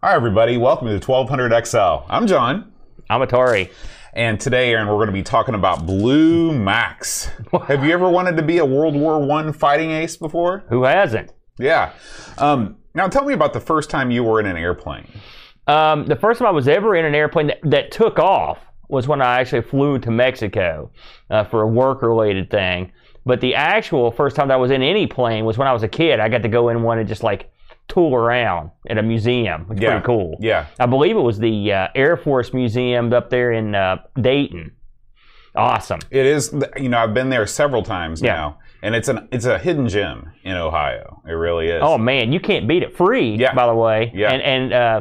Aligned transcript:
Hi, 0.00 0.14
everybody. 0.14 0.56
Welcome 0.58 0.86
to 0.86 0.96
the 0.96 1.04
1200 1.04 1.66
XL. 1.66 2.06
I'm 2.08 2.28
John. 2.28 2.72
I'm 3.10 3.20
Atari. 3.20 3.72
And 4.12 4.38
today, 4.38 4.70
Aaron, 4.70 4.86
we're 4.86 4.94
going 4.94 5.08
to 5.08 5.12
be 5.12 5.24
talking 5.24 5.56
about 5.56 5.86
Blue 5.86 6.56
Max. 6.56 7.24
Have 7.66 7.84
you 7.84 7.90
ever 7.90 8.08
wanted 8.08 8.36
to 8.36 8.44
be 8.44 8.58
a 8.58 8.64
World 8.64 8.94
War 8.94 9.18
One 9.18 9.52
fighting 9.52 9.90
ace 9.90 10.16
before? 10.16 10.62
Who 10.68 10.84
hasn't? 10.84 11.32
Yeah. 11.58 11.94
Um, 12.38 12.76
now, 12.94 13.08
tell 13.08 13.24
me 13.24 13.34
about 13.34 13.52
the 13.52 13.60
first 13.60 13.90
time 13.90 14.12
you 14.12 14.22
were 14.22 14.38
in 14.38 14.46
an 14.46 14.56
airplane. 14.56 15.08
Um, 15.66 16.06
the 16.06 16.14
first 16.14 16.38
time 16.38 16.46
I 16.46 16.52
was 16.52 16.68
ever 16.68 16.94
in 16.94 17.04
an 17.04 17.16
airplane 17.16 17.48
that, 17.48 17.58
that 17.64 17.90
took 17.90 18.20
off 18.20 18.60
was 18.88 19.08
when 19.08 19.20
I 19.20 19.40
actually 19.40 19.62
flew 19.62 19.98
to 19.98 20.12
Mexico 20.12 20.92
uh, 21.28 21.42
for 21.42 21.62
a 21.62 21.66
work-related 21.66 22.52
thing. 22.52 22.92
But 23.26 23.40
the 23.40 23.56
actual 23.56 24.12
first 24.12 24.36
time 24.36 24.46
that 24.46 24.54
I 24.54 24.58
was 24.58 24.70
in 24.70 24.80
any 24.80 25.08
plane 25.08 25.44
was 25.44 25.58
when 25.58 25.66
I 25.66 25.72
was 25.72 25.82
a 25.82 25.88
kid. 25.88 26.20
I 26.20 26.28
got 26.28 26.44
to 26.44 26.48
go 26.48 26.68
in 26.68 26.84
one 26.84 27.00
and 27.00 27.08
just 27.08 27.24
like 27.24 27.50
tool 27.88 28.14
around 28.14 28.70
at 28.88 28.98
a 28.98 29.02
museum. 29.02 29.66
It's 29.70 29.80
Yeah. 29.80 29.90
pretty 29.92 30.04
cool. 30.06 30.36
Yeah. 30.40 30.66
I 30.78 30.86
believe 30.86 31.16
it 31.16 31.20
was 31.20 31.38
the 31.38 31.72
uh, 31.72 31.88
Air 31.94 32.16
Force 32.16 32.52
Museum 32.52 33.12
up 33.12 33.30
there 33.30 33.52
in 33.52 33.74
uh, 33.74 33.96
Dayton. 34.20 34.72
Awesome. 35.56 35.98
It 36.10 36.26
is, 36.26 36.54
you 36.76 36.88
know, 36.88 36.98
I've 36.98 37.14
been 37.14 37.30
there 37.30 37.46
several 37.46 37.82
times 37.82 38.22
Yeah. 38.22 38.34
now, 38.34 38.58
and 38.82 38.94
it's 38.94 39.08
an 39.08 39.26
it's 39.32 39.46
a 39.46 39.58
hidden 39.58 39.88
gem 39.88 40.30
in 40.44 40.52
Ohio. 40.56 41.20
It 41.26 41.32
really 41.32 41.68
is. 41.68 41.80
Oh 41.82 41.98
man, 41.98 42.32
you 42.32 42.38
can't 42.38 42.68
beat 42.68 42.82
it. 42.82 42.96
Free, 42.96 43.34
Yeah. 43.34 43.54
by 43.54 43.66
the 43.66 43.74
way. 43.74 44.12
Yeah. 44.14 44.30
And 44.32 44.42
and 44.42 44.72
uh, 44.72 45.00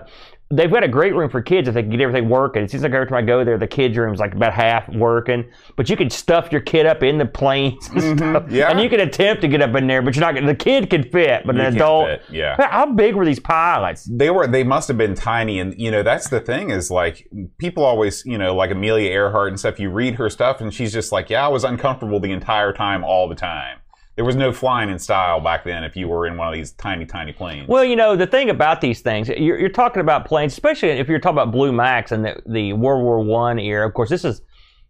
they've 0.50 0.72
got 0.72 0.84
a 0.84 0.88
great 0.88 1.14
room 1.14 1.30
for 1.30 1.42
kids 1.42 1.68
if 1.68 1.74
they 1.74 1.82
can 1.82 1.92
get 1.92 2.00
everything 2.02 2.30
working. 2.30 2.64
It 2.64 2.72
seems 2.72 2.84
like 2.84 2.94
every 2.94 3.06
time 3.08 3.18
I 3.18 3.22
go 3.22 3.44
there, 3.44 3.58
the 3.58 3.68
kids' 3.68 3.98
room's 3.98 4.20
like 4.20 4.34
about 4.34 4.54
half 4.54 4.88
working. 4.96 5.46
But 5.76 5.90
you 5.90 5.98
can 5.98 6.10
stuff 6.10 6.52
your 6.52 6.62
kid 6.62 6.86
up 6.86 7.04
in 7.04 7.18
the 7.18 7.26
planes 7.26 7.90
and 7.90 8.02
stuff. 8.02 8.44
Mm-hmm. 8.44 8.56
Yeah. 8.56 8.70
And 8.70 8.80
you 8.80 8.90
can 8.90 9.02
attempt 9.02 9.42
to 9.42 9.48
get 9.48 9.62
up 9.62 9.76
in 9.76 9.88
there, 9.88 10.02
but 10.02 10.16
you're 10.16 10.22
not. 10.26 10.36
gonna 10.36 10.48
The 10.48 10.56
kid 10.56 10.90
can 10.90 11.04
fit, 11.04 11.44
but 11.46 11.56
You 11.56 11.62
an 11.62 11.76
adult. 11.76 12.08
fit, 12.08 12.22
yeah. 12.32 12.56
How 12.70 12.86
big 12.92 13.16
were 13.16 13.26
these 13.26 13.40
pilots? 13.40 14.08
they 14.10 14.30
were 14.30 14.48
they 14.48 14.64
must 14.64 14.88
have 14.88 14.98
been 14.98 15.14
tiny 15.16 15.60
and 15.60 15.74
you 15.80 15.92
know 15.92 16.02
that's 16.04 16.30
the 16.30 16.40
thing 16.40 16.70
is 16.70 16.90
like 16.90 17.28
people 17.58 17.84
always 17.84 18.24
you 18.26 18.38
know 18.38 18.56
like 18.56 18.72
amelia 18.72 19.10
earhart 19.12 19.50
and 19.50 19.60
stuff 19.60 19.80
you 19.80 19.90
read 19.90 20.16
her 20.16 20.30
stuff 20.30 20.62
and 20.62 20.74
she's 20.74 20.94
just 20.94 21.12
like 21.12 21.30
yeah 21.30 21.44
i 21.46 21.48
was 21.48 21.64
uncomfortable 21.64 22.20
the 22.20 22.32
entire 22.32 22.72
time 22.74 23.04
all 23.04 23.28
the 23.28 23.36
time 23.36 23.78
there 24.18 24.26
was 24.26 24.36
no 24.36 24.52
flying 24.52 24.90
in 24.90 24.98
style 24.98 25.40
back 25.40 25.64
then 25.64 25.84
if 25.84 25.96
you 25.96 26.08
were 26.08 26.26
in 26.26 26.36
one 26.36 26.48
of 26.48 26.54
these 26.54 26.72
tiny 26.72 27.06
tiny 27.06 27.32
planes 27.32 27.68
Well, 27.68 27.86
you 27.86 27.96
know, 27.96 28.16
the 28.16 28.28
thing 28.28 28.50
about 28.50 28.82
these 28.82 29.00
things, 29.00 29.30
you're, 29.30 29.58
you're 29.58 29.70
talking 29.70 30.02
about 30.02 30.26
planes, 30.26 30.54
especially 30.54 30.90
if 30.90 31.08
you're 31.08 31.20
talking 31.20 31.38
about 31.38 31.52
Blue 31.52 31.72
Max 31.72 32.12
and 32.12 32.26
the, 32.26 32.42
the 32.48 32.74
World 32.74 33.04
War 33.04 33.24
One 33.24 33.60
era. 33.60 33.88
Of 33.88 33.94
course, 33.94 34.10
this 34.10 34.26
is, 34.26 34.42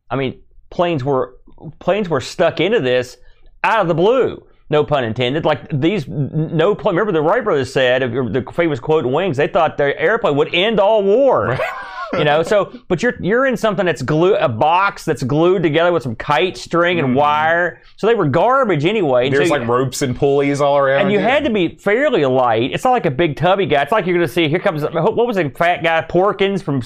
I 0.09 0.15
mean, 0.15 0.41
planes 0.69 1.03
were 1.03 1.35
planes 1.79 2.07
were 2.07 2.21
stuck 2.21 2.59
into 2.59 2.79
this 2.79 3.17
out 3.63 3.81
of 3.81 3.87
the 3.87 3.93
blue. 3.93 4.47
No 4.69 4.83
pun 4.83 5.03
intended. 5.03 5.45
Like 5.45 5.67
these, 5.71 6.07
no 6.07 6.75
plane. 6.75 6.95
Remember, 6.95 7.11
the 7.11 7.21
Wright 7.21 7.43
brothers 7.43 7.71
said, 7.71 8.01
the 8.01 8.45
famous 8.53 8.79
quote 8.79 9.05
in 9.05 9.11
Wings, 9.11 9.37
they 9.37 9.47
thought 9.47 9.77
their 9.77 9.97
airplane 9.97 10.35
would 10.35 10.53
end 10.53 10.79
all 10.79 11.03
war. 11.03 11.57
you 12.13 12.23
know, 12.23 12.43
so 12.43 12.73
but 12.87 13.03
you're 13.03 13.15
you're 13.21 13.45
in 13.45 13.57
something 13.57 13.85
that's 13.85 14.01
glue 14.01 14.35
a 14.35 14.49
box 14.49 15.05
that's 15.05 15.23
glued 15.23 15.63
together 15.63 15.91
with 15.91 16.03
some 16.03 16.15
kite 16.15 16.57
string 16.57 16.99
and 16.99 17.09
mm-hmm. 17.09 17.17
wire. 17.17 17.81
So 17.95 18.07
they 18.07 18.15
were 18.15 18.27
garbage 18.27 18.85
anyway. 18.85 19.27
And 19.27 19.35
there's 19.35 19.49
so 19.49 19.55
you- 19.55 19.59
like 19.59 19.69
ropes 19.69 20.01
and 20.01 20.15
pulleys 20.15 20.61
all 20.61 20.77
around 20.77 21.01
and 21.01 21.11
you 21.11 21.19
had 21.19 21.43
to 21.43 21.49
be 21.49 21.75
fairly 21.75 22.25
light. 22.25 22.71
It's 22.73 22.83
not 22.83 22.91
like 22.91 23.05
a 23.05 23.11
big 23.11 23.35
tubby 23.35 23.65
guy. 23.65 23.81
It's 23.81 23.91
like 23.91 24.05
you're 24.05 24.15
going 24.15 24.27
to 24.27 24.33
see. 24.33 24.47
Here 24.47 24.59
comes 24.59 24.83
what 24.83 25.15
was 25.27 25.37
the 25.37 25.49
fat 25.49 25.83
guy 25.83 26.05
Porkins 26.07 26.63
from 26.63 26.81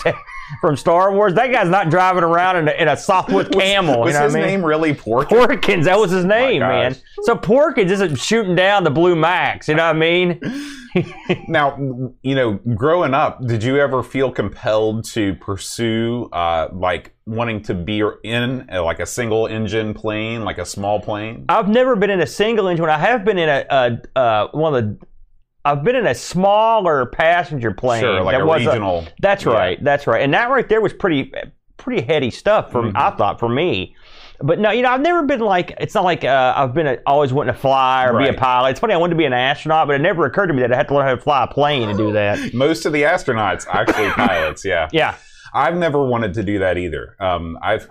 from 0.60 0.76
Star 0.76 1.14
Wars? 1.14 1.34
That 1.34 1.52
guy's 1.52 1.70
not 1.70 1.90
driving 1.90 2.24
around 2.24 2.58
in 2.58 2.68
a, 2.68 2.72
in 2.72 2.88
a 2.88 2.94
Sopwith 2.94 3.52
Camel. 3.52 4.02
was 4.02 4.14
you 4.14 4.20
know 4.20 4.26
his 4.26 4.34
what 4.34 4.40
I 4.40 4.46
mean? 4.46 4.52
name 4.52 4.66
really 4.66 4.94
Pork? 4.94 5.30
Porkins. 5.30 5.86
That 5.86 5.98
was 6.00 6.12
his 6.12 6.26
name, 6.26 6.60
man. 6.62 6.96
So 7.24 7.36
Porkins 7.36 7.92
isn't 7.92 8.16
shooting 8.18 8.56
down 8.56 8.84
the 8.84 8.92
Blue 8.92 9.16
Max. 9.16 9.68
You 9.68 9.76
know 9.76 9.86
what 9.86 9.96
I 9.96 10.00
mean? 10.00 10.40
now 11.48 11.78
you 12.22 12.36
know 12.36 12.60
growing 12.76 13.14
up 13.14 13.48
did 13.48 13.64
you 13.64 13.78
ever 13.80 14.04
feel 14.04 14.30
compelled 14.30 15.06
to 15.06 15.34
pursue 15.36 16.28
uh, 16.34 16.68
like 16.74 17.16
wanting 17.26 17.62
to 17.62 17.74
be 17.74 18.04
in 18.26 18.68
uh, 18.70 18.84
like 18.84 19.00
a 19.00 19.06
single 19.06 19.48
engine 19.48 19.94
plane 19.94 20.44
like 20.44 20.58
a 20.58 20.66
small 20.66 21.00
plane 21.00 21.46
I've 21.48 21.70
never 21.70 21.96
been 21.96 22.10
in 22.10 22.20
a 22.22 22.28
single 22.28 22.68
engine. 22.68 22.86
I 22.90 22.98
have 22.98 23.24
been 23.24 23.38
in 23.38 23.50
a, 23.50 23.66
a 23.70 24.20
uh, 24.20 24.48
one 24.52 24.74
of 24.74 24.84
the. 24.84 25.06
I've 25.64 25.84
been 25.84 25.96
in 25.96 26.08
a 26.08 26.16
smaller 26.16 27.06
passenger 27.06 27.72
plane. 27.72 28.02
Sure, 28.02 28.22
like 28.24 28.34
that 28.36 28.42
a 28.42 28.46
was 28.46 28.66
regional- 28.66 29.06
that's 29.22 29.46
yeah. 29.46 29.52
right. 29.54 29.84
That's 29.84 30.08
right. 30.08 30.22
And 30.22 30.34
that 30.34 30.50
right 30.50 30.68
there 30.68 30.82
was 30.82 30.94
pretty, 30.94 31.32
pretty 31.78 32.02
heady 32.02 32.32
stuff. 32.32 32.72
From 32.72 32.88
Mm-hmm. 32.90 32.98
I 32.98 33.12
thought 33.12 33.40
for 33.40 33.50
me. 33.50 33.96
But 34.44 34.58
no, 34.58 34.72
you 34.72 34.82
know, 34.82 34.90
I've 34.90 35.02
never 35.02 35.22
been 35.22 35.40
like. 35.40 35.76
It's 35.80 35.94
not 35.94 36.04
like 36.04 36.24
uh, 36.24 36.54
I've 36.56 36.74
been 36.74 36.88
a, 36.88 36.98
always 37.06 37.32
wanting 37.32 37.54
to 37.54 37.60
fly 37.60 38.08
or 38.08 38.18
be 38.18 38.28
a 38.28 38.34
pilot. 38.34 38.72
It's 38.72 38.80
funny. 38.80 38.94
I 38.96 38.98
wanted 38.98 39.14
to 39.14 39.18
be 39.18 39.26
an 39.26 39.34
astronaut, 39.34 39.86
but 39.86 39.96
it 39.96 40.02
never 40.02 40.26
occurred 40.26 40.48
to 40.48 40.54
me 40.56 40.62
that 40.62 40.74
I 40.74 40.78
had 40.78 40.88
to 40.88 40.96
learn 40.96 41.06
how 41.06 41.14
to 41.16 41.22
fly 41.22 41.44
a 41.44 41.48
plane 41.48 41.88
to 41.90 41.96
do 41.96 42.12
that. 42.14 42.52
most 42.56 42.88
of 42.88 42.92
the 42.94 43.04
astronauts 43.04 43.68
actually 43.68 44.10
pilots 44.16 44.66
yeah 44.66 44.90
Yeah. 44.92 45.16
I've 45.54 45.76
never 45.78 46.04
wanted 46.04 46.34
to 46.36 46.44
do 46.44 46.58
that 46.60 46.78
either. 46.80 47.16
Um, 47.20 47.60
I've, 47.62 47.88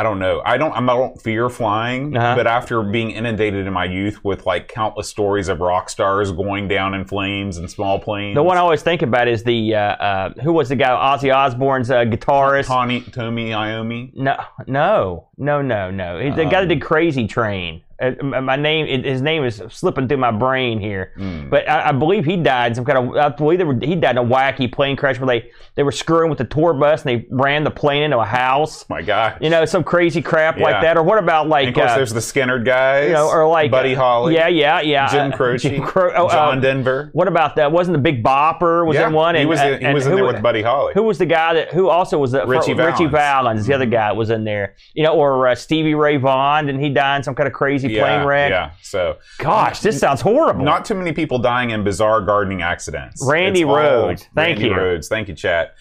I 0.00 0.02
don't 0.02 0.18
know. 0.18 0.40
I 0.46 0.56
don't. 0.56 0.72
I 0.72 0.80
don't 0.80 1.20
fear 1.20 1.50
flying, 1.50 2.16
Uh-huh. 2.16 2.34
but 2.34 2.46
after 2.46 2.82
being 2.82 3.10
inundated 3.10 3.66
in 3.66 3.72
my 3.74 3.84
youth 3.84 4.24
with 4.24 4.46
like 4.46 4.66
countless 4.68 5.08
stories 5.08 5.48
of 5.48 5.60
rock 5.60 5.90
stars 5.90 6.32
going 6.32 6.68
down 6.68 6.94
in 6.94 7.04
flames 7.04 7.58
in 7.58 7.68
small 7.68 7.98
planes, 7.98 8.34
The 8.34 8.42
one 8.42 8.56
I 8.56 8.60
always 8.60 8.82
think 8.82 9.02
about 9.02 9.28
is 9.28 9.44
the 9.44 9.74
uh, 9.74 9.78
uh, 9.80 10.30
who 10.42 10.54
was 10.54 10.70
the 10.70 10.76
guy 10.76 10.88
Ozzy 10.88 11.34
Osbourne's 11.34 11.90
uh, 11.90 12.04
guitarist. 12.04 12.68
Tony, 12.68 13.02
Tommy 13.02 13.50
Iommi. 13.50 14.14
No, 14.14 14.36
no, 14.66 15.28
no, 15.36 15.60
no, 15.60 15.90
no. 15.90 16.18
He's 16.18 16.34
the 16.34 16.44
guy 16.46 16.60
that 16.62 16.68
did 16.68 16.80
Crazy 16.80 17.26
Train. 17.26 17.82
Uh, 18.00 18.40
my 18.40 18.56
name, 18.56 19.04
his 19.04 19.20
name 19.20 19.44
is 19.44 19.62
slipping 19.68 20.08
through 20.08 20.16
my 20.16 20.30
brain 20.30 20.80
here. 20.80 21.12
Hmm. 21.16 21.50
But 21.50 21.68
I, 21.68 21.88
I 21.88 21.92
believe 21.92 22.24
he 22.24 22.36
died 22.36 22.68
in 22.72 22.74
some 22.76 22.84
kind 22.84 22.98
of. 22.98 23.16
I 23.16 23.28
believe 23.28 23.58
they 23.58 23.64
were, 23.64 23.78
he 23.78 23.94
died 23.94 24.12
in 24.12 24.18
a 24.18 24.24
wacky 24.24 24.72
plane 24.72 24.96
crash 24.96 25.18
where 25.20 25.26
they 25.26 25.50
they 25.74 25.82
were 25.82 25.92
screwing 25.92 26.30
with 26.30 26.38
the 26.38 26.44
tour 26.44 26.72
bus 26.72 27.04
and 27.04 27.10
they 27.10 27.26
ran 27.30 27.64
the 27.64 27.70
plane 27.70 28.02
into 28.02 28.18
a 28.18 28.24
house. 28.24 28.88
My 28.88 29.02
God. 29.02 29.36
You 29.40 29.50
know, 29.50 29.64
some 29.66 29.84
crazy 29.84 30.22
crap 30.22 30.56
Yeah. 30.56 30.64
like 30.64 30.82
that. 30.82 30.96
Or 30.96 31.02
what 31.02 31.18
about 31.18 31.48
like? 31.48 31.66
And 31.68 31.76
of 31.76 31.80
course, 31.80 31.90
uh, 31.92 31.96
there's 31.96 32.12
the 32.12 32.20
Skynyrd 32.20 32.64
guys. 32.64 33.08
you 33.08 33.12
know, 33.14 33.28
or 33.28 33.46
like 33.48 33.70
Buddy 33.70 33.94
uh, 33.94 33.98
Holly. 33.98 34.34
Yeah, 34.34 34.48
yeah, 34.48 34.80
yeah. 34.80 35.08
Jim 35.10 35.32
uh, 35.32 35.36
Croce. 35.36 35.68
Jim 35.68 35.82
Cro- 35.82 36.12
oh, 36.16 36.26
uh, 36.26 36.30
John 36.32 36.60
Denver. 36.60 37.10
What 37.12 37.28
about 37.28 37.56
that? 37.56 37.70
Wasn't 37.70 37.94
the 37.94 38.00
Big 38.00 38.22
Bopper 38.24 38.86
was 38.86 38.94
yeah, 38.94 39.08
in 39.08 39.12
one? 39.12 39.34
he 39.34 39.44
was. 39.44 39.60
uh, 39.60 39.64
in, 39.64 39.78
he 39.80 39.84
and 39.84 39.94
was 39.94 40.06
in 40.06 40.12
who- 40.12 40.16
there 40.16 40.26
with 40.26 40.42
Buddy 40.42 40.62
Holly. 40.62 40.92
who 40.94 41.02
was 41.02 41.18
the 41.18 41.26
guy 41.26 41.52
that 41.54 41.72
who 41.72 41.88
also 41.88 42.18
was 42.18 42.32
the 42.32 42.46
Ritchie 42.46 42.72
Ritchie 42.74 43.06
Valens. 43.06 43.10
Valens, 43.10 43.66
the 43.66 43.74
other 43.74 43.86
guy 43.86 44.08
that 44.08 44.16
was 44.16 44.30
in 44.30 44.44
there, 44.44 44.74
you 44.94 45.02
know, 45.02 45.14
or 45.14 45.48
uh, 45.48 45.54
Stevie 45.54 45.94
Ray 45.94 46.16
Vaughan, 46.16 46.68
and 46.68 46.80
he 46.80 46.88
died 46.88 47.16
in 47.18 47.22
some 47.22 47.34
kind 47.34 47.46
of 47.46 47.52
crazy 47.52 47.89
yeah, 47.90 48.02
plane 48.02 48.26
wreck. 48.26 48.50
Yeah. 48.50 48.70
So 48.82 49.18
Gosh, 49.38 49.80
this 49.80 49.98
sounds 49.98 50.20
horrible. 50.20 50.64
not 50.64 50.84
too 50.84 50.94
many 50.94 51.12
people 51.12 51.38
dying 51.38 51.70
in 51.70 51.84
bizarre 51.84 52.20
gardening 52.20 52.62
accidents. 52.62 53.24
Randy 53.26 53.60
It's 53.60 53.68
Rhoads. 53.68 54.26
Thank 54.34 54.58
Randy 54.58 54.64
you. 54.66 54.72
Rhoads. 54.72 55.08
Thank 55.08 55.28
you, 55.28 55.34
chat. 55.34 55.74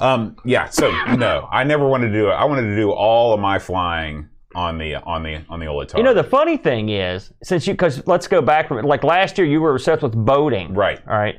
Um, 0.00 0.36
yeah. 0.44 0.68
So 0.68 0.90
no, 1.14 1.48
I 1.52 1.64
never 1.64 1.86
wanted 1.86 2.08
to 2.08 2.12
do 2.12 2.28
it. 2.28 2.32
I 2.32 2.44
wanted 2.44 2.62
to 2.62 2.76
do 2.76 2.90
all 2.90 3.32
of 3.32 3.40
my 3.40 3.58
flying 3.58 4.28
on 4.54 4.78
the 4.78 4.96
on 4.96 5.22
the 5.22 5.44
on 5.48 5.58
the 5.60 5.66
old 5.66 5.86
Atari. 5.86 5.98
you 5.98 6.04
know, 6.04 6.14
the 6.14 6.24
funny 6.24 6.56
thing 6.56 6.88
is, 6.88 7.32
since 7.42 7.66
you, 7.66 7.74
because 7.74 8.06
let's 8.06 8.28
go 8.28 8.40
back 8.40 8.68
from 8.68 8.84
like 8.84 9.02
last 9.04 9.36
year, 9.38 9.46
you 9.46 9.60
were 9.60 9.74
obsessed 9.74 10.02
with 10.02 10.14
boating, 10.14 10.74
right. 10.74 11.00
All 11.08 11.16
right. 11.16 11.36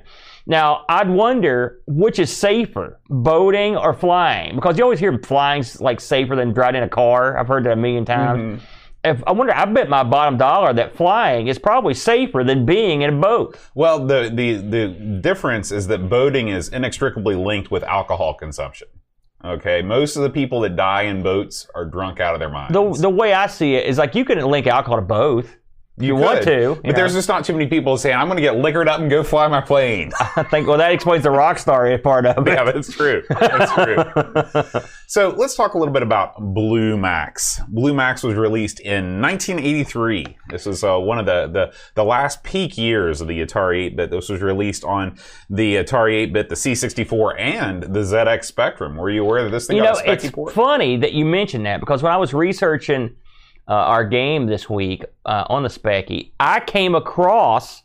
Now, 0.47 0.85
I'd 0.89 1.09
wonder 1.09 1.81
which 1.87 2.19
is 2.19 2.35
safer, 2.35 2.99
boating 3.09 3.75
or 3.77 3.93
flying, 3.95 4.53
because 4.55 4.77
you 4.77 4.83
always 4.83 4.99
hear 4.99 5.17
flying's 5.17 5.81
like 5.81 5.99
safer 5.99 6.35
than 6.35 6.53
driving 6.53 6.83
a 6.83 6.89
car. 6.89 7.37
I've 7.37 7.47
heard 7.47 7.63
that 7.65 7.71
a 7.71 7.75
million 7.75 8.05
times. 8.05 8.39
Mm-hmm. 8.39 8.65
If 9.05 9.23
I 9.27 9.31
wonder, 9.31 9.53
I 9.55 9.65
bet 9.65 9.87
my 9.87 10.03
bottom 10.03 10.37
dollar 10.37 10.73
that 10.73 10.95
flying 10.95 11.47
is 11.47 11.59
probably 11.59 11.93
safer 11.93 12.43
than 12.43 12.65
being 12.65 13.03
in 13.03 13.13
a 13.13 13.19
boat. 13.19 13.57
Well, 13.75 14.05
the 14.05 14.31
the 14.33 14.55
the 14.57 14.87
difference 15.21 15.71
is 15.71 15.87
that 15.87 16.09
boating 16.09 16.47
is 16.47 16.69
inextricably 16.69 17.35
linked 17.35 17.69
with 17.69 17.83
alcohol 17.83 18.33
consumption. 18.33 18.87
Okay, 19.43 19.83
most 19.83 20.15
of 20.15 20.23
the 20.23 20.29
people 20.29 20.61
that 20.61 20.75
die 20.75 21.03
in 21.03 21.21
boats 21.21 21.67
are 21.75 21.85
drunk 21.85 22.19
out 22.19 22.33
of 22.33 22.39
their 22.39 22.49
minds. 22.49 22.73
The 22.73 23.03
the 23.03 23.09
way 23.09 23.33
I 23.33 23.45
see 23.45 23.75
it 23.75 23.85
is 23.85 23.97
like 23.99 24.15
you 24.15 24.25
can 24.25 24.39
link 24.39 24.65
alcohol 24.65 24.97
to 24.97 25.03
both. 25.03 25.55
You 25.97 26.15
want 26.15 26.39
could, 26.39 26.45
to, 26.45 26.61
you 26.61 26.81
but 26.83 26.95
there's 26.95 27.13
just 27.13 27.29
not 27.29 27.45
too 27.45 27.53
many 27.53 27.67
people 27.67 27.97
saying, 27.97 28.17
"I'm 28.17 28.27
going 28.27 28.35
to 28.35 28.41
get 28.41 28.57
liquored 28.57 28.89
up 28.89 28.99
and 28.99 29.09
go 29.09 29.23
fly 29.23 29.47
my 29.47 29.61
plane." 29.61 30.11
I 30.35 30.43
think 30.43 30.67
well 30.67 30.77
that 30.77 30.91
explains 30.91 31.23
the 31.23 31.31
rock 31.31 31.57
star 31.57 31.97
part 31.99 32.25
of 32.25 32.45
it. 32.45 32.51
yeah, 32.51 32.63
that's 32.65 32.91
true. 32.93 33.23
That's 33.29 33.71
true. 33.71 34.81
so 35.07 35.29
let's 35.37 35.55
talk 35.55 35.73
a 35.73 35.77
little 35.77 35.93
bit 35.93 36.03
about 36.03 36.53
Blue 36.53 36.97
Max. 36.97 37.61
Blue 37.69 37.93
Max 37.93 38.23
was 38.23 38.35
released 38.35 38.81
in 38.81 39.21
1983. 39.21 40.37
This 40.49 40.67
is 40.67 40.83
uh, 40.83 40.97
one 40.97 41.17
of 41.17 41.25
the, 41.25 41.47
the 41.47 41.73
the 41.93 42.03
last 42.03 42.43
peak 42.43 42.77
years 42.77 43.21
of 43.21 43.27
the 43.29 43.39
Atari 43.39 43.91
8-bit. 43.91 44.11
This 44.11 44.27
was 44.27 44.41
released 44.41 44.83
on 44.83 45.17
the 45.49 45.75
Atari 45.75 46.27
8-bit, 46.27 46.49
the 46.49 46.55
C64, 46.55 47.39
and 47.39 47.83
the 47.83 48.01
ZX 48.01 48.43
Spectrum. 48.43 48.97
Were 48.97 49.09
you 49.09 49.23
aware 49.23 49.43
that 49.43 49.51
this 49.51 49.67
thing 49.67 49.77
you 49.77 49.83
got 49.83 50.05
know, 50.05 50.11
a 50.11 50.13
it's 50.13 50.29
port? 50.29 50.53
funny 50.53 50.97
that 50.97 51.13
you 51.13 51.23
mentioned 51.23 51.65
that 51.65 51.79
because 51.79 52.03
when 52.03 52.11
I 52.11 52.17
was 52.17 52.33
researching 52.33 53.15
uh, 53.67 53.73
our 53.73 54.03
game 54.05 54.45
this 54.47 54.69
week 54.69 55.03
uh, 55.25 55.45
on 55.49 55.63
the 55.63 55.69
Speccy, 55.69 56.31
I 56.39 56.59
came 56.59 56.95
across 56.95 57.83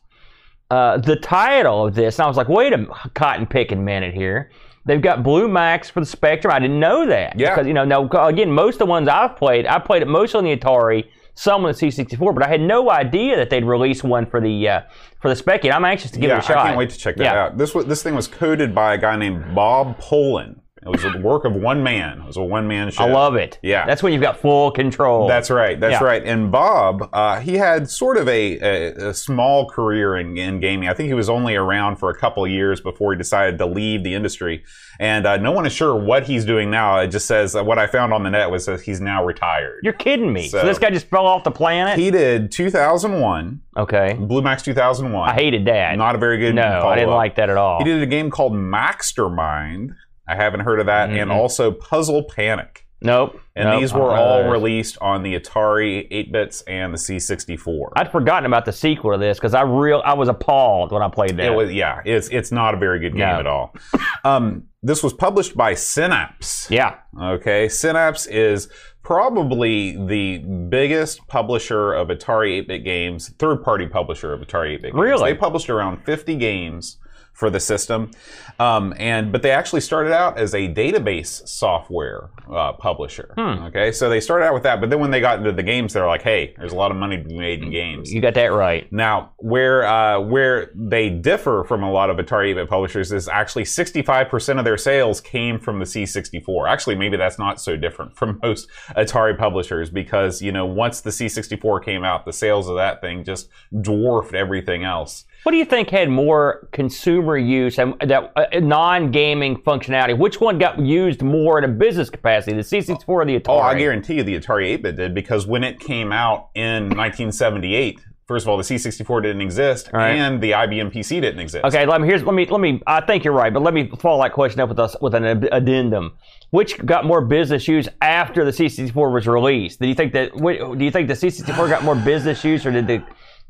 uh, 0.71 0.99
the 0.99 1.17
title 1.17 1.87
of 1.87 1.95
this, 1.95 2.19
and 2.19 2.25
I 2.25 2.29
was 2.29 2.37
like, 2.37 2.49
"Wait 2.49 2.73
a 2.73 2.87
cotton 3.15 3.47
picking 3.47 3.85
minute 3.85 4.15
here." 4.15 4.51
They've 4.87 5.03
got 5.03 5.23
Blue 5.23 5.47
Max 5.47 5.91
for 5.91 6.01
the 6.01 6.07
Spectrum. 6.07 6.53
I 6.55 6.59
didn't 6.59 6.81
know 6.81 7.07
that. 7.07 7.39
Yeah. 7.39 7.51
Because 7.51 7.67
you 7.67 7.75
know, 7.75 7.85
now 7.85 8.09
again, 8.27 8.51
most 8.51 8.75
of 8.75 8.79
the 8.81 8.87
ones 8.87 9.09
I've 9.09 9.37
played, 9.37 9.67
I 9.67 9.79
played 9.79 10.03
it 10.03 10.09
most 10.09 10.35
on 10.35 10.45
the 10.45 10.57
Atari. 10.57 11.05
some 11.35 11.65
on 11.65 11.73
the 11.73 11.79
C64, 11.79 12.35
but 12.35 12.43
I 12.43 12.49
had 12.49 12.61
no 12.61 12.91
idea 12.91 13.37
that 13.37 13.51
they'd 13.51 13.65
release 13.65 14.03
one 14.03 14.27
for 14.27 14.41
the 14.41 14.69
uh, 14.69 14.81
for 15.21 15.33
the 15.33 15.41
Speccy. 15.41 15.71
I'm 15.73 15.85
anxious 15.85 16.11
to 16.13 16.19
give 16.19 16.29
yeah, 16.29 16.37
it 16.39 16.45
a 16.45 16.47
shot. 16.47 16.57
I 16.59 16.67
can't 16.69 16.79
wait 16.79 16.91
to 16.91 16.99
check 16.99 17.17
that 17.17 17.25
Yeah. 17.25 17.45
out. 17.45 17.59
This 17.59 17.73
this 17.73 18.03
thing 18.03 18.15
was 18.15 18.27
coded 18.27 18.75
by 18.75 18.95
a 18.95 18.99
guy 18.99 19.17
named 19.17 19.55
Bob 19.55 19.99
Polin. 19.99 20.61
It 20.83 20.89
was 20.89 21.03
the 21.03 21.19
work 21.23 21.45
of 21.45 21.55
one 21.55 21.83
man. 21.83 22.21
It 22.21 22.27
was 22.27 22.37
a 22.39 22.43
one 22.43 22.67
man 22.67 22.91
show. 22.91 23.05
I 23.05 23.11
love 23.11 23.35
it. 23.37 23.59
Yeah. 23.63 23.85
that's 23.87 24.03
when 24.03 24.13
you've 24.15 24.23
got 24.23 24.39
full 24.39 24.71
control. 24.71 25.29
That's 25.29 25.51
right. 25.51 25.79
That's 25.79 26.01
Yeah. 26.01 26.05
right. 26.05 26.25
And 26.25 26.51
Bob, 26.51 27.09
uh, 27.13 27.41
he 27.41 27.57
had 27.57 27.91
sort 27.91 28.17
of 28.17 28.27
a, 28.29 28.59
a, 28.61 29.09
a 29.11 29.15
small 29.15 29.69
career 29.69 30.17
in, 30.17 30.39
in 30.39 30.59
gaming. 30.61 30.89
I 30.89 30.95
think 30.95 31.09
he 31.09 31.15
was 31.15 31.29
only 31.29 31.55
around 31.55 31.97
for 31.97 32.09
a 32.09 32.19
couple 32.19 32.45
of 32.45 32.51
years 32.51 32.81
before 32.81 33.13
he 33.13 33.19
decided 33.19 33.59
to 33.59 33.67
leave 33.67 34.05
the 34.05 34.15
industry. 34.15 34.65
And 34.99 35.27
uh, 35.27 35.37
no 35.39 35.53
one 35.53 35.67
is 35.67 35.73
sure 35.73 35.95
what 35.95 36.25
he's 36.25 36.45
doing 36.45 36.71
now. 36.71 36.99
It 37.01 37.09
just 37.09 37.27
says 37.27 37.55
uh, 37.55 37.63
what 37.65 37.79
I 37.79 37.87
found 37.87 38.13
on 38.13 38.23
the 38.23 38.31
net 38.31 38.51
was 38.51 38.67
that 38.67 38.81
he's 38.81 39.01
now 39.01 39.25
retired. 39.25 39.81
You're 39.83 39.93
kidding 39.93 40.33
me. 40.33 40.49
So, 40.49 40.61
So- 40.61 40.67
this 40.67 40.79
guy 40.79 40.91
just 40.91 41.07
fell 41.09 41.27
off 41.27 41.45
the 41.45 41.51
planet. 41.51 41.99
he 41.99 42.11
did 42.11 42.51
2001, 42.53 43.61
okay, 43.77 44.15
Blue 44.19 44.43
Max 44.43 44.63
2001. 44.63 45.29
I 45.29 45.35
hated 45.35 45.67
that. 45.67 45.97
Not 45.97 46.15
a 46.15 46.19
very 46.19 46.39
good. 46.39 46.55
no, 46.55 46.87
I 46.89 46.95
didn't 46.97 47.11
like 47.15 47.37
that 47.37 47.51
at 47.51 47.57
all. 47.57 47.79
He 47.79 47.85
did 47.85 48.03
a 48.03 48.07
game 48.07 48.31
called 48.31 48.53
Maxtermind. 48.55 49.95
I 50.31 50.35
haven't 50.37 50.61
heard 50.61 50.81
of 50.81 50.87
that, 50.87 51.11
and 51.11 51.31
Mhm. 51.31 51.35
also 51.35 51.73
Puzzle 51.73 52.25
Panic. 52.25 52.87
Nope. 53.03 53.41
And 53.57 53.67
nope, 53.67 53.81
these 53.81 53.95
were 53.95 54.11
all 54.15 54.43
those. 54.43 54.53
released 54.53 54.99
on 55.01 55.23
the 55.23 55.35
Atari 55.39 56.07
8 56.11 56.31
bits 56.33 56.61
and 56.63 56.93
the 56.93 56.99
C64. 56.99 57.93
I'd 57.97 58.13
forgotten 58.13 58.45
about 58.45 58.67
the 58.67 58.73
sequel 58.73 59.13
to 59.13 59.19
this 59.19 59.39
because 59.39 59.55
I 59.55 59.63
real 59.63 60.03
I 60.05 60.13
was 60.13 60.29
appalled 60.29 60.93
when 60.93 61.01
I 61.03 61.09
played 61.09 61.39
that. 61.39 61.47
It 61.47 61.55
was 61.55 61.73
yeah, 61.73 62.01
it's 62.05 62.29
it's 62.29 62.53
not 62.53 62.75
a 62.75 62.77
very 62.77 62.99
good 63.01 63.13
game 63.13 63.21
No. 63.27 63.39
at 63.41 63.47
all. 63.47 63.75
Um, 64.23 64.65
this 64.83 65.03
was 65.03 65.15
published 65.15 65.57
by 65.57 65.73
Synapse. 65.75 66.71
yeah. 66.71 66.97
Okay, 67.19 67.69
Synapse 67.69 68.27
is 68.27 68.69
probably 69.03 69.97
the 70.07 70.39
biggest 70.69 71.27
publisher 71.27 71.93
of 71.93 72.09
Atari 72.09 72.59
8-bit 72.61 72.85
games, 72.85 73.31
third-party 73.39 73.87
publisher 73.89 74.33
of 74.33 74.41
Atari 74.41 74.75
8-bit 74.77 74.93
games. 74.93 74.95
Really? 74.95 75.33
They 75.33 75.39
published 75.39 75.69
around 75.69 76.05
50 76.05 76.37
games 76.37 76.99
for 77.41 77.49
the 77.49 77.59
system, 77.59 78.11
um, 78.59 78.93
and 78.99 79.33
but 79.33 79.41
they 79.41 79.51
actually 79.51 79.81
started 79.81 80.13
out 80.13 80.37
as 80.37 80.55
a 80.55 80.69
database 80.69 81.49
software 81.49 82.29
uh, 82.53 82.75
publisher. 82.75 83.33
Hmm. 83.35 83.65
Okay, 83.65 83.91
so 83.93 84.11
they 84.11 84.21
started 84.21 84.45
out 84.45 84.53
with 84.53 84.63
that, 84.65 84.79
but 84.79 84.91
then 84.91 85.01
when 85.01 85.11
they 85.11 85.21
got 85.21 85.39
into 85.39 85.51
the 85.51 85.63
games, 85.63 85.95
they're 85.95 86.07
like, 86.07 86.21
"Hey, 86.21 86.55
there's 86.59 86.73
a 86.73 86.77
lot 86.77 86.91
of 86.91 86.99
money 86.99 87.17
to 87.17 87.25
be 87.25 87.39
made 87.39 87.63
in 87.63 87.71
games." 87.71 88.13
You 88.13 88.21
got 88.21 88.35
that 88.35 88.53
right. 88.53 88.93
Now, 88.93 89.33
where 89.39 89.87
uh, 89.87 90.21
where 90.21 90.71
they 90.75 91.09
differ 91.09 91.65
from 91.67 91.83
a 91.83 91.91
lot 91.91 92.11
of 92.11 92.19
Atari 92.19 92.53
8-bit 92.53 92.69
publishers 92.69 93.11
is 93.11 93.27
actually 93.27 93.65
65% 93.65 94.59
of 94.59 94.65
their 94.67 94.77
sales 94.77 95.23
came 95.23 95.59
from 95.59 95.79
the 95.79 95.87
C64. 95.87 96.69
Actually, 96.69 96.97
maybe 96.97 97.17
that's 97.17 97.39
not 97.39 97.59
so 97.59 97.75
different 97.75 98.15
from 98.15 98.39
most 98.43 98.69
Atari 98.91 99.37
publishers 99.37 99.89
because 99.89 100.43
you 100.43 100.53
know 100.53 100.67
once 100.67 101.01
the 101.01 101.11
C64 101.11 101.83
came 101.83 102.05
out, 102.05 102.27
the 102.27 102.35
sales 102.35 102.69
of 102.69 102.77
that 102.77 103.01
thing 103.01 103.25
just 103.25 103.49
dwarfed 103.81 104.35
everything 104.35 104.85
else. 104.85 105.25
What 105.43 105.53
do 105.53 105.59
you 105.59 105.65
think 105.65 105.89
had 105.89 106.11
more 106.11 106.69
consumer 106.73 107.37
use 107.39 107.79
and 107.79 107.95
that 108.01 108.33
uh, 108.37 108.45
non-gaming 108.61 109.57
functionality? 109.63 110.17
Which 110.19 110.41
one 110.41 110.59
got 110.59 110.79
used 110.79 111.23
more 111.23 111.57
in 111.59 111.65
a 111.65 111.69
business 111.69 112.11
capacity, 112.11 112.55
the 112.55 112.63
C64 112.63 113.05
or 113.09 113.25
the 113.25 113.39
Atari? 113.41 113.49
Oh, 113.49 113.59
I 113.59 113.75
guarantee 113.79 114.15
you 114.15 114.23
the 114.23 114.39
Atari 114.39 114.77
8-bit 114.79 114.97
did 114.97 115.15
because 115.15 115.47
when 115.47 115.65
it 115.65 115.81
came 115.81 116.13
out 116.13 116.51
in 116.55 116.91
1978, 116.91 118.01
first 118.27 118.45
of 118.45 118.49
all, 118.51 118.59
the 118.59 118.63
C64 118.63 119.23
didn't 119.23 119.41
exist 119.41 119.91
Right. 119.95 120.11
and 120.11 120.43
the 120.43 120.51
IBM 120.53 120.93
PC 120.93 121.23
didn't 121.23 121.41
exist. 121.41 121.65
Okay, 121.65 121.87
let 121.87 122.01
me 122.03 122.07
here's 122.07 122.23
let 122.23 122.35
me 122.35 122.45
let 122.47 122.61
me. 122.61 122.83
I 122.87 123.01
think 123.01 123.25
you're 123.25 123.33
right, 123.35 123.53
but 123.53 123.63
let 123.63 123.73
me 123.73 123.91
follow 123.99 124.23
that 124.23 124.33
question 124.35 124.61
up 124.61 124.69
with 124.69 124.79
us 124.79 124.95
with 125.01 125.15
an 125.15 125.25
addendum. 125.53 126.13
Which 126.51 126.85
got 126.85 127.07
more 127.07 127.25
business 127.25 127.67
use 127.67 127.89
after 128.03 128.45
the 128.45 128.51
C64 128.51 129.13
was 129.13 129.27
released? 129.27 129.81
Do 129.81 129.87
you 129.89 129.95
think 129.95 130.13
that? 130.13 130.37
Do 130.37 130.85
you 130.85 130.91
think 130.91 131.09
the 131.09 131.15
C64 131.15 131.69
got 131.71 131.83
more 131.83 131.95
business 131.95 132.45
use, 132.45 132.67
or 132.67 132.73
did 132.73 132.87
the 132.87 133.03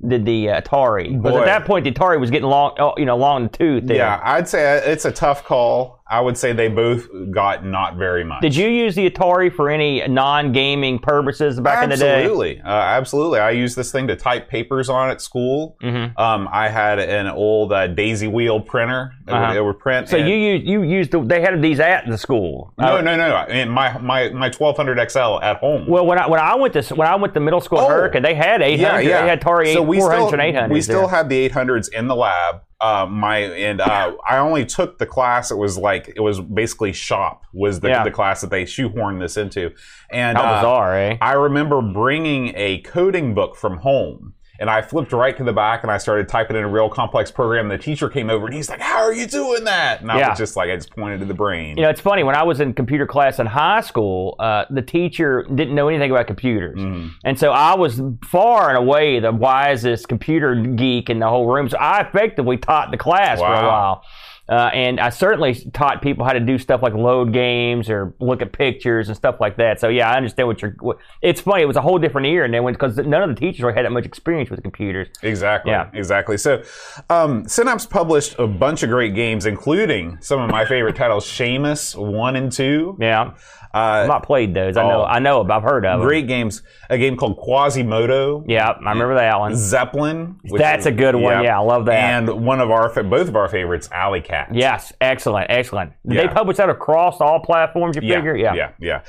did 0.06 0.25
the 0.25 0.50
uh, 0.50 0.61
Atari? 0.61 1.17
Because 1.17 1.32
Boy. 1.32 1.41
at 1.41 1.47
that 1.47 1.64
point, 1.64 1.85
the 1.85 1.93
Atari 1.93 2.19
was 2.19 2.31
getting 2.31 2.49
long, 2.49 2.75
oh, 2.79 2.94
you 2.97 3.05
know, 3.05 3.17
long 3.17 3.43
in 3.43 3.43
the 3.44 3.58
tooth. 3.58 3.87
There. 3.87 3.97
Yeah, 3.97 4.20
I'd 4.23 4.49
say 4.49 4.79
it's 4.85 5.05
a 5.05 5.12
tough 5.12 5.44
call. 5.44 6.00
I 6.10 6.20
would 6.20 6.36
say 6.36 6.52
they 6.52 6.66
both 6.68 7.06
got 7.30 7.64
not 7.64 7.96
very 7.96 8.24
much. 8.24 8.42
Did 8.42 8.56
you 8.56 8.68
use 8.68 8.96
the 8.96 9.08
Atari 9.08 9.52
for 9.54 9.70
any 9.70 10.06
non-gaming 10.08 10.98
purposes 10.98 11.60
back 11.60 11.84
in 11.84 11.90
the 11.90 11.96
day? 11.96 12.22
Absolutely, 12.24 12.60
uh, 12.62 12.68
absolutely. 12.68 13.38
I 13.38 13.50
used 13.52 13.76
this 13.76 13.92
thing 13.92 14.08
to 14.08 14.16
type 14.16 14.48
papers 14.48 14.88
on 14.88 15.10
at 15.10 15.20
school. 15.20 15.76
Mhm. 15.82 16.18
Um, 16.18 16.48
I 16.52 16.68
had 16.68 16.98
an 16.98 17.28
old 17.28 17.72
uh, 17.72 17.86
daisy 17.86 18.26
wheel 18.26 18.60
printer 18.60 19.12
that 19.26 19.34
Uh-huh. 19.34 19.46
would, 19.52 19.56
it 19.56 19.64
would 19.64 19.78
print. 19.78 20.08
So 20.08 20.16
you 20.16 20.34
used 20.34 20.66
you 20.66 20.82
used 20.82 21.12
the, 21.12 21.20
they 21.22 21.40
had 21.40 21.60
these 21.62 21.78
at 21.80 22.06
the 22.08 22.18
school. 22.18 22.72
No, 22.78 22.96
Uh, 22.96 23.00
no, 23.02 23.16
no. 23.16 23.36
I 23.36 23.46
mean, 23.52 23.68
my 23.68 23.96
my 23.98 24.30
my 24.30 24.50
1200 24.50 24.98
XL 25.10 25.38
at 25.42 25.58
home. 25.58 25.86
Well, 25.86 26.04
when 26.06 26.18
I 26.18 26.26
when 26.26 26.40
I 26.40 26.54
went 26.56 26.74
to 26.74 26.82
when 26.96 27.06
I 27.06 27.14
went 27.14 27.34
to 27.34 27.40
middle 27.40 27.60
school 27.60 27.78
Oh. 27.78 27.88
Hurricane, 27.88 28.22
they 28.22 28.34
had 28.34 28.62
800. 28.62 29.04
They 29.06 29.12
had 29.12 29.40
Atari 29.40 29.68
8, 29.68 29.74
So 29.74 29.82
we 29.82 29.98
400 29.98 30.26
still, 30.26 30.32
and 30.32 30.42
800. 30.42 30.72
We 30.74 30.80
still 30.80 31.06
had 31.06 31.28
the 31.28 31.48
800s 31.48 31.88
in 31.92 32.08
the 32.08 32.16
lab. 32.16 32.62
Uh, 32.81 33.06
my 33.06 33.38
and 33.38 33.81
uh, 33.81 34.12
I 34.27 34.38
only 34.38 34.65
took 34.65 34.99
the 34.99 35.06
class. 35.06 35.50
It 35.50 35.59
was 35.59 35.77
like 35.77 36.12
it 36.17 36.21
was 36.21 36.41
basically 36.41 36.93
shop 36.93 37.44
was 37.53 37.81
the, 37.81 37.88
Yeah. 37.88 38.05
the 38.05 38.11
class 38.11 38.41
that 38.41 38.49
they 38.50 38.65
shoehorned 38.65 39.21
this 39.21 39.37
into. 39.37 39.73
And 40.11 40.38
How 40.38 40.44
uh, 40.44 40.61
bizarre, 40.61 40.97
eh? 40.97 41.19
I 41.21 41.32
remember 41.32 41.82
bringing 41.82 42.53
a 42.56 42.81
coding 42.81 43.35
book 43.35 43.55
from 43.56 43.79
home. 43.79 44.35
And 44.60 44.68
I 44.68 44.82
flipped 44.82 45.12
right 45.14 45.34
to 45.38 45.42
the 45.42 45.54
back 45.54 45.82
and 45.84 45.90
I 45.90 45.96
started 45.96 46.28
typing 46.28 46.54
in 46.54 46.62
a 46.62 46.68
real 46.68 46.90
complex 46.90 47.30
program. 47.30 47.68
The 47.68 47.78
teacher 47.78 48.10
came 48.10 48.28
over 48.28 48.44
and 48.44 48.54
he's 48.54 48.68
like, 48.68 48.78
How 48.80 48.98
are 48.98 49.12
you 49.12 49.26
doing 49.26 49.64
that? 49.64 50.02
And 50.02 50.12
I 50.12 50.18
Yeah. 50.18 50.28
was 50.28 50.38
just 50.38 50.54
like, 50.54 50.68
I 50.68 50.76
just 50.76 50.94
pointed 50.94 51.20
to 51.20 51.24
the 51.26 51.32
brain. 51.32 51.78
You 51.78 51.82
know, 51.84 51.88
it's 51.88 52.00
funny. 52.02 52.24
When 52.24 52.34
I 52.36 52.42
was 52.42 52.60
in 52.60 52.74
computer 52.74 53.06
class 53.06 53.38
in 53.38 53.46
high 53.46 53.80
school, 53.80 54.36
uh, 54.38 54.66
the 54.68 54.82
teacher 54.82 55.46
didn't 55.54 55.74
know 55.74 55.88
anything 55.88 56.10
about 56.10 56.26
computers, 56.26 56.78
Mm. 56.78 57.10
and 57.24 57.38
so 57.38 57.52
I 57.52 57.74
was 57.74 58.02
far 58.22 58.68
and 58.68 58.76
away 58.76 59.18
the 59.18 59.32
wisest 59.32 60.08
computer 60.08 60.54
geek 60.54 61.08
in 61.08 61.20
the 61.20 61.28
whole 61.28 61.46
room. 61.46 61.70
So 61.70 61.78
I 61.78 62.02
effectively 62.02 62.58
taught 62.58 62.90
the 62.90 62.98
class 62.98 63.38
for 63.38 63.46
a 63.46 63.66
while. 63.66 64.02
Uh, 64.50 64.69
and 64.75 64.99
I 64.99 65.11
certainly 65.11 65.55
taught 65.73 66.02
people 66.02 66.25
how 66.25 66.32
to 66.32 66.41
do 66.41 66.58
stuff 66.58 66.82
like 66.82 66.93
load 66.93 67.32
games 67.32 67.88
or 67.88 68.14
look 68.19 68.43
at 68.43 68.52
pictures 68.52 69.06
and 69.08 69.17
stuff 69.17 69.37
like 69.41 69.56
that. 69.58 69.79
So 69.79 69.88
yeah, 69.88 70.11
I 70.11 70.17
understand 70.17 70.49
what 70.49 70.61
you're. 70.61 70.75
What, 70.81 70.99
it's 71.23 71.41
funny. 71.41 71.62
It 71.62 71.67
was 71.67 71.76
a 71.76 71.81
whole 71.81 71.99
different 71.99 72.26
era, 72.26 72.44
and 72.44 72.52
then 72.52 72.64
because 72.67 72.97
none 72.97 73.23
of 73.23 73.29
the 73.29 73.37
teachers 73.37 73.61
really 73.62 73.75
had 73.76 73.85
that 73.85 73.93
much 73.93 74.05
experience 74.06 74.50
with 74.50 74.61
computers. 74.62 75.06
Exactly. 75.23 75.70
Yeah. 75.70 75.88
Exactly. 75.93 76.37
So, 76.37 76.62
um, 77.08 77.47
Synapse 77.47 77.87
published 77.87 78.38
a 78.41 78.47
bunch 78.49 78.82
of 78.82 78.91
great 78.91 79.14
games, 79.14 79.47
including 79.47 80.19
some 80.20 80.41
of 80.41 80.50
my 80.50 80.64
favorite 80.64 80.96
titles: 80.96 81.25
Shamus 81.31 81.94
One 81.96 82.35
and 82.35 82.50
Two. 82.50 82.96
Yeah, 83.00 83.35
Uh, 83.73 83.79
I've 83.79 84.08
not 84.08 84.25
played 84.26 84.53
those. 84.53 84.76
I 84.76 84.82
know. 84.82 85.03
Oh. 85.03 85.05
I 85.05 85.20
know. 85.20 85.46
I've 85.49 85.62
heard 85.62 85.87
of 85.87 86.00
them. 86.00 86.06
great 86.08 86.26
games. 86.26 86.62
A 86.88 86.99
game 86.99 87.17
called 87.17 87.37
Quasimodo. 87.37 88.44
Yeah, 88.49 88.70
I 88.70 88.91
remember 88.91 89.14
that 89.14 89.38
one. 89.38 89.55
Zeppelin. 89.55 90.41
That's 90.56 90.81
is- 90.81 90.87
a 90.87 90.91
good 90.93 91.14
one. 91.14 91.44
Yeah, 91.44 91.61
I 91.61 91.62
love 91.62 91.85
that. 91.87 91.94
And 91.94 92.44
one 92.44 92.61
of 92.61 92.70
our 92.73 92.91
both 93.05 93.29
of 93.29 93.37
our 93.37 93.49
favorites, 93.49 93.88
Alley 93.93 94.20
Cat. 94.20 94.39
Yes, 94.52 94.92
excellent, 95.00 95.46
excellent. 95.50 95.92
Yeah. 96.04 96.26
they 96.26 96.32
publish 96.32 96.56
that 96.58 96.69
across 96.70 97.20
all 97.20 97.41
platforms? 97.41 97.96
You 97.96 98.03
Yeah, 98.03 98.17
figure, 98.17 98.36
yeah. 98.36 98.55
yeah, 98.55 98.70
yeah. 98.81 99.00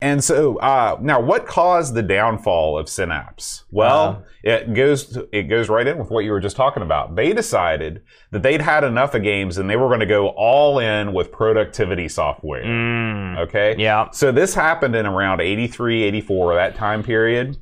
And 0.00 0.22
so 0.22 0.58
uh, 0.58 0.96
now, 1.00 1.20
what 1.20 1.46
caused 1.46 1.94
the 1.94 2.02
downfall 2.02 2.78
of 2.78 2.88
Synapse? 2.88 3.64
Well, 3.70 4.02
Uh. 4.02 4.28
it 4.42 4.74
goes 4.74 5.06
to, 5.12 5.28
it 5.32 5.44
goes 5.44 5.68
right 5.68 5.86
in 5.86 5.98
with 5.98 6.10
what 6.10 6.24
you 6.24 6.30
were 6.32 6.40
just 6.40 6.56
talking 6.56 6.82
about. 6.82 7.16
They 7.16 7.32
decided 7.32 8.02
that 8.30 8.42
they'd 8.42 8.60
had 8.62 8.84
enough 8.84 9.14
of 9.14 9.22
games, 9.22 9.58
and 9.58 9.68
they 9.68 9.76
were 9.76 9.88
going 9.88 10.00
to 10.00 10.06
go 10.06 10.28
all 10.28 10.78
in 10.78 11.12
with 11.12 11.30
productivity 11.32 12.08
software. 12.08 12.64
Mm, 12.64 13.38
Okay. 13.40 13.74
yeah. 13.78 14.10
So 14.12 14.32
this 14.32 14.54
happened 14.54 14.94
in 14.96 15.06
around 15.06 15.40
83, 15.40 16.02
84, 16.04 16.54
that 16.54 16.74
time 16.76 17.02
period. 17.02 17.56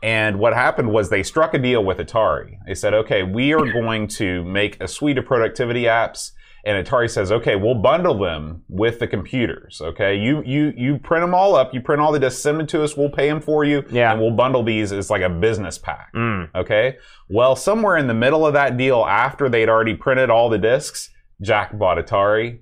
And 0.00 0.38
what 0.38 0.54
happened 0.54 0.92
was 0.92 1.10
they 1.10 1.24
struck 1.24 1.54
a 1.54 1.58
deal 1.58 1.84
with 1.84 1.98
Atari. 1.98 2.56
They 2.68 2.74
said, 2.74 2.94
okay, 2.94 3.24
we 3.24 3.52
are 3.52 3.66
going 3.72 4.06
to 4.08 4.44
make 4.44 4.80
a 4.80 4.86
suite 4.86 5.18
of 5.18 5.24
productivity 5.26 5.84
apps. 5.84 6.30
And 6.68 6.86
Atari 6.86 7.08
says, 7.10 7.32
okay, 7.32 7.56
we'll 7.56 7.76
bundle 7.76 8.18
them 8.18 8.62
with 8.68 8.98
the 8.98 9.06
computers. 9.06 9.80
Okay. 9.80 10.18
You, 10.18 10.42
you, 10.44 10.74
you 10.76 10.98
print 10.98 11.22
them 11.22 11.34
all 11.34 11.56
up. 11.56 11.72
You 11.72 11.80
print 11.80 12.02
all 12.02 12.12
the 12.12 12.18
discs, 12.18 12.42
send 12.42 12.60
them 12.60 12.66
to 12.66 12.84
us. 12.84 12.94
We'll 12.94 13.08
pay 13.08 13.26
them 13.26 13.40
for 13.40 13.64
you. 13.64 13.82
Yeah. 13.90 14.12
And 14.12 14.20
we'll 14.20 14.32
bundle 14.32 14.62
these 14.62 14.92
as 14.92 15.08
like 15.08 15.22
a 15.22 15.30
business 15.30 15.78
pack. 15.78 16.12
Mm. 16.14 16.50
Okay. 16.54 16.98
Well, 17.30 17.56
somewhere 17.56 17.96
in 17.96 18.06
the 18.06 18.12
middle 18.12 18.46
of 18.46 18.52
that 18.52 18.76
deal, 18.76 19.06
after 19.06 19.48
they'd 19.48 19.70
already 19.70 19.94
printed 19.94 20.28
all 20.28 20.50
the 20.50 20.58
discs, 20.58 21.08
Jack 21.40 21.78
bought 21.78 21.96
Atari, 21.96 22.58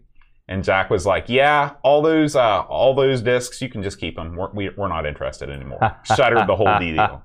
and 0.48 0.62
Jack 0.62 0.88
was 0.88 1.04
like, 1.04 1.28
"Yeah, 1.28 1.72
all 1.82 2.02
those, 2.02 2.36
uh, 2.36 2.60
all 2.60 2.94
those 2.94 3.22
discs, 3.22 3.60
you 3.60 3.68
can 3.68 3.82
just 3.82 3.98
keep 3.98 4.14
them. 4.14 4.36
We're, 4.36 4.52
we, 4.52 4.68
we're 4.76 4.88
not 4.88 5.04
interested 5.06 5.50
anymore." 5.50 5.96
Shuttered 6.04 6.46
the 6.46 6.54
whole 6.54 6.78
deal. 6.78 7.22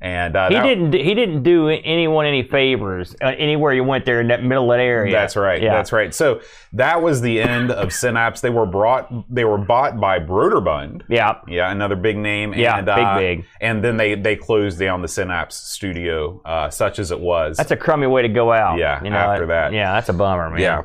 And 0.00 0.36
uh, 0.36 0.48
He 0.48 0.54
that- 0.56 0.62
didn't. 0.64 0.92
He 0.92 1.14
didn't 1.14 1.42
do 1.44 1.68
anyone 1.68 2.26
any 2.26 2.42
favors 2.42 3.14
uh, 3.22 3.28
anywhere 3.38 3.72
you 3.72 3.84
went 3.84 4.04
there 4.04 4.20
in 4.20 4.28
that 4.28 4.42
middle 4.42 4.70
of 4.70 4.76
that 4.76 4.82
area. 4.82 5.12
That's 5.12 5.34
right. 5.36 5.62
Yeah. 5.62 5.72
That's 5.74 5.92
right. 5.92 6.12
So 6.12 6.40
that 6.74 7.00
was 7.00 7.20
the 7.22 7.40
end 7.40 7.70
of 7.70 7.92
Synapse. 7.92 8.40
They 8.42 8.50
were 8.50 8.66
brought. 8.66 9.08
They 9.32 9.44
were 9.44 9.56
bought 9.58 9.98
by 9.98 10.18
Broderbund. 10.18 11.02
Yeah. 11.08 11.40
Yeah, 11.48 11.70
another 11.70 11.96
big 11.96 12.18
name. 12.18 12.52
Yeah, 12.52 12.76
and, 12.78 12.86
big, 12.86 12.98
uh, 12.98 13.18
big. 13.18 13.44
And 13.60 13.82
then 13.82 13.96
they 13.96 14.14
they 14.14 14.36
closed 14.36 14.78
down 14.78 15.00
the 15.00 15.08
Synapse 15.08 15.56
studio, 15.56 16.42
uh, 16.44 16.68
such 16.68 16.98
as 16.98 17.10
it 17.10 17.20
was. 17.20 17.56
That's 17.56 17.70
a 17.70 17.76
crummy 17.76 18.06
way 18.06 18.22
to 18.22 18.28
go 18.28 18.52
out. 18.52 18.78
Yeah, 18.78 19.02
You 19.02 19.10
know, 19.10 19.16
after 19.16 19.46
that. 19.46 19.72
Yeah, 19.72 19.92
that's 19.94 20.08
a 20.10 20.12
bummer, 20.12 20.50
man. 20.50 20.60
Yeah. 20.60 20.82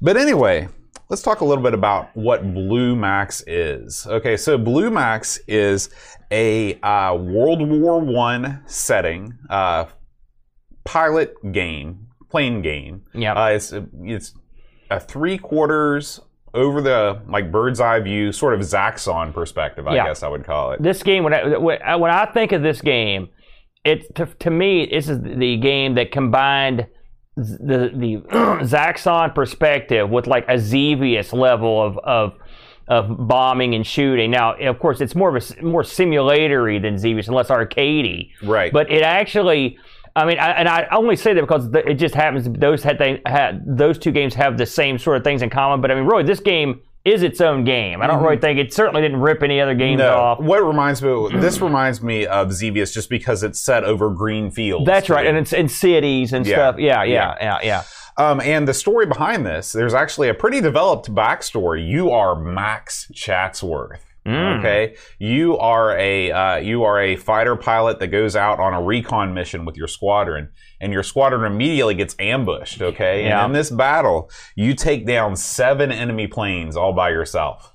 But 0.00 0.16
anyway, 0.16 0.68
let's 1.12 1.20
talk 1.20 1.42
a 1.42 1.44
little 1.44 1.62
bit 1.62 1.74
about 1.74 2.08
what 2.16 2.54
Blue 2.54 2.96
Max 2.96 3.44
is. 3.46 4.06
Okay, 4.06 4.34
so 4.34 4.56
Blue 4.56 4.90
Max 4.90 5.38
is 5.46 5.90
a 6.30 6.80
uh, 6.80 7.14
World 7.14 7.68
War 7.68 8.00
One 8.00 8.62
setting 8.64 9.34
uh, 9.50 9.84
pilot 10.84 11.34
game, 11.52 12.06
plane 12.30 12.62
game. 12.62 13.02
Yeah. 13.12 13.34
Uh, 13.34 13.48
it's 13.48 13.74
it's 14.00 14.32
a 14.90 14.98
three 14.98 15.36
quarters 15.36 16.18
over 16.54 16.80
the 16.80 17.20
like 17.28 17.52
bird's 17.52 17.78
eye 17.78 18.00
view, 18.00 18.32
sort 18.32 18.54
of 18.54 18.60
Zaxxon 18.60 19.34
perspective, 19.34 19.86
I 19.86 19.96
Yeah. 19.96 20.06
guess 20.06 20.22
I 20.22 20.28
would 20.28 20.44
call 20.44 20.72
it. 20.72 20.82
this 20.82 21.02
game 21.02 21.24
when 21.24 21.34
I 21.34 21.58
when 21.58 22.10
I- 22.10 22.24
think 22.32 22.52
of 22.52 22.62
this 22.62 22.80
game, 22.80 23.28
it 23.84 24.14
to, 24.14 24.24
to 24.24 24.50
me 24.50 24.88
this 24.90 25.10
is 25.10 25.20
the 25.20 25.58
game 25.58 25.94
that 25.96 26.10
combined 26.10 26.86
the 27.36 27.90
the 27.94 28.16
Zaxxon 28.64 29.34
perspective 29.34 30.10
with 30.10 30.26
like 30.26 30.46
a 30.48 30.58
Xevious 30.58 31.32
level 31.32 31.82
of 31.82 31.98
of 31.98 32.34
of 32.88 33.26
bombing 33.26 33.74
and 33.74 33.86
shooting. 33.86 34.30
Now, 34.30 34.54
of 34.54 34.78
course, 34.78 35.00
it's 35.00 35.14
more 35.14 35.34
of 35.34 35.42
a 35.42 35.62
more 35.62 35.84
simulatory 35.84 36.78
than 36.78 36.98
Xevious 36.98 37.26
and 37.26 37.36
less 37.36 37.48
arcadey. 37.48 38.30
Right. 38.42 38.72
But 38.72 38.90
it 38.90 39.02
actually, 39.02 39.78
I 40.14 40.26
mean, 40.26 40.38
I, 40.38 40.50
and 40.50 40.68
I 40.68 40.88
only 40.92 41.16
say 41.16 41.32
that 41.32 41.40
because 41.40 41.68
it 41.72 41.94
just 41.94 42.14
happens 42.14 42.48
those 42.50 42.82
had 42.82 42.98
they 42.98 43.22
had 43.26 43.64
those 43.66 43.98
two 43.98 44.12
games 44.12 44.34
have 44.34 44.58
the 44.58 44.66
same 44.66 44.98
sort 44.98 45.16
of 45.16 45.24
things 45.24 45.42
in 45.42 45.50
common. 45.50 45.80
But 45.80 45.90
I 45.90 45.94
mean, 45.94 46.04
really, 46.04 46.24
this 46.24 46.40
game 46.40 46.80
is 47.04 47.22
its 47.22 47.40
own 47.40 47.64
game. 47.64 48.00
I 48.00 48.06
don't 48.06 48.22
really 48.22 48.36
think 48.38 48.58
it 48.58 48.72
certainly 48.72 49.02
didn't 49.02 49.20
rip 49.20 49.42
any 49.42 49.60
other 49.60 49.74
games 49.74 50.00
Mm-hmm. 50.00 50.10
no, 50.10 50.16
off. 50.20 50.38
what 50.40 50.64
reminds 50.64 51.02
me, 51.02 51.28
this 51.40 51.60
reminds 51.60 52.02
me 52.02 52.26
of 52.26 52.52
Xevious 52.52 52.92
just 52.94 53.08
because 53.10 53.42
it's 53.42 53.60
set 53.60 53.82
over 53.84 54.10
green 54.10 54.50
fields. 54.50 54.86
That's 54.86 55.10
right, 55.10 55.22
too. 55.24 55.28
and 55.30 55.36
it's 55.38 55.52
in 55.52 55.68
cities 55.68 56.32
and 56.32 56.46
Yeah. 56.46 56.54
stuff. 56.54 56.76
Yeah, 56.78 57.02
yeah, 57.02 57.34
yeah, 57.40 57.58
yeah. 57.62 57.82
Um, 58.18 58.40
and 58.42 58.68
the 58.68 58.74
story 58.74 59.06
behind 59.06 59.44
this, 59.46 59.72
there's 59.72 59.94
actually 59.94 60.28
a 60.28 60.34
pretty 60.34 60.60
developed 60.60 61.12
backstory. 61.14 61.88
You 61.88 62.10
are 62.10 62.34
Max 62.38 63.10
Chatsworth. 63.14 64.04
Mm. 64.26 64.60
Okay, 64.60 64.94
you 65.18 65.58
are 65.58 65.96
a 65.98 66.30
uh, 66.30 66.56
you 66.56 66.84
are 66.84 67.00
a 67.00 67.16
fighter 67.16 67.56
pilot 67.56 67.98
that 67.98 68.06
goes 68.08 68.36
out 68.36 68.60
on 68.60 68.72
a 68.72 68.80
recon 68.80 69.34
mission 69.34 69.64
with 69.64 69.76
your 69.76 69.88
squadron, 69.88 70.50
and 70.80 70.92
your 70.92 71.02
squadron 71.02 71.44
immediately 71.50 71.94
gets 71.94 72.14
ambushed. 72.20 72.80
Okay, 72.80 73.24
Yeah. 73.24 73.44
and 73.44 73.50
in 73.50 73.52
this 73.58 73.70
battle, 73.70 74.30
you 74.54 74.74
take 74.74 75.06
down 75.06 75.34
seven 75.34 75.90
enemy 75.90 76.28
planes 76.28 76.76
all 76.76 76.92
by 76.92 77.10
yourself, 77.10 77.71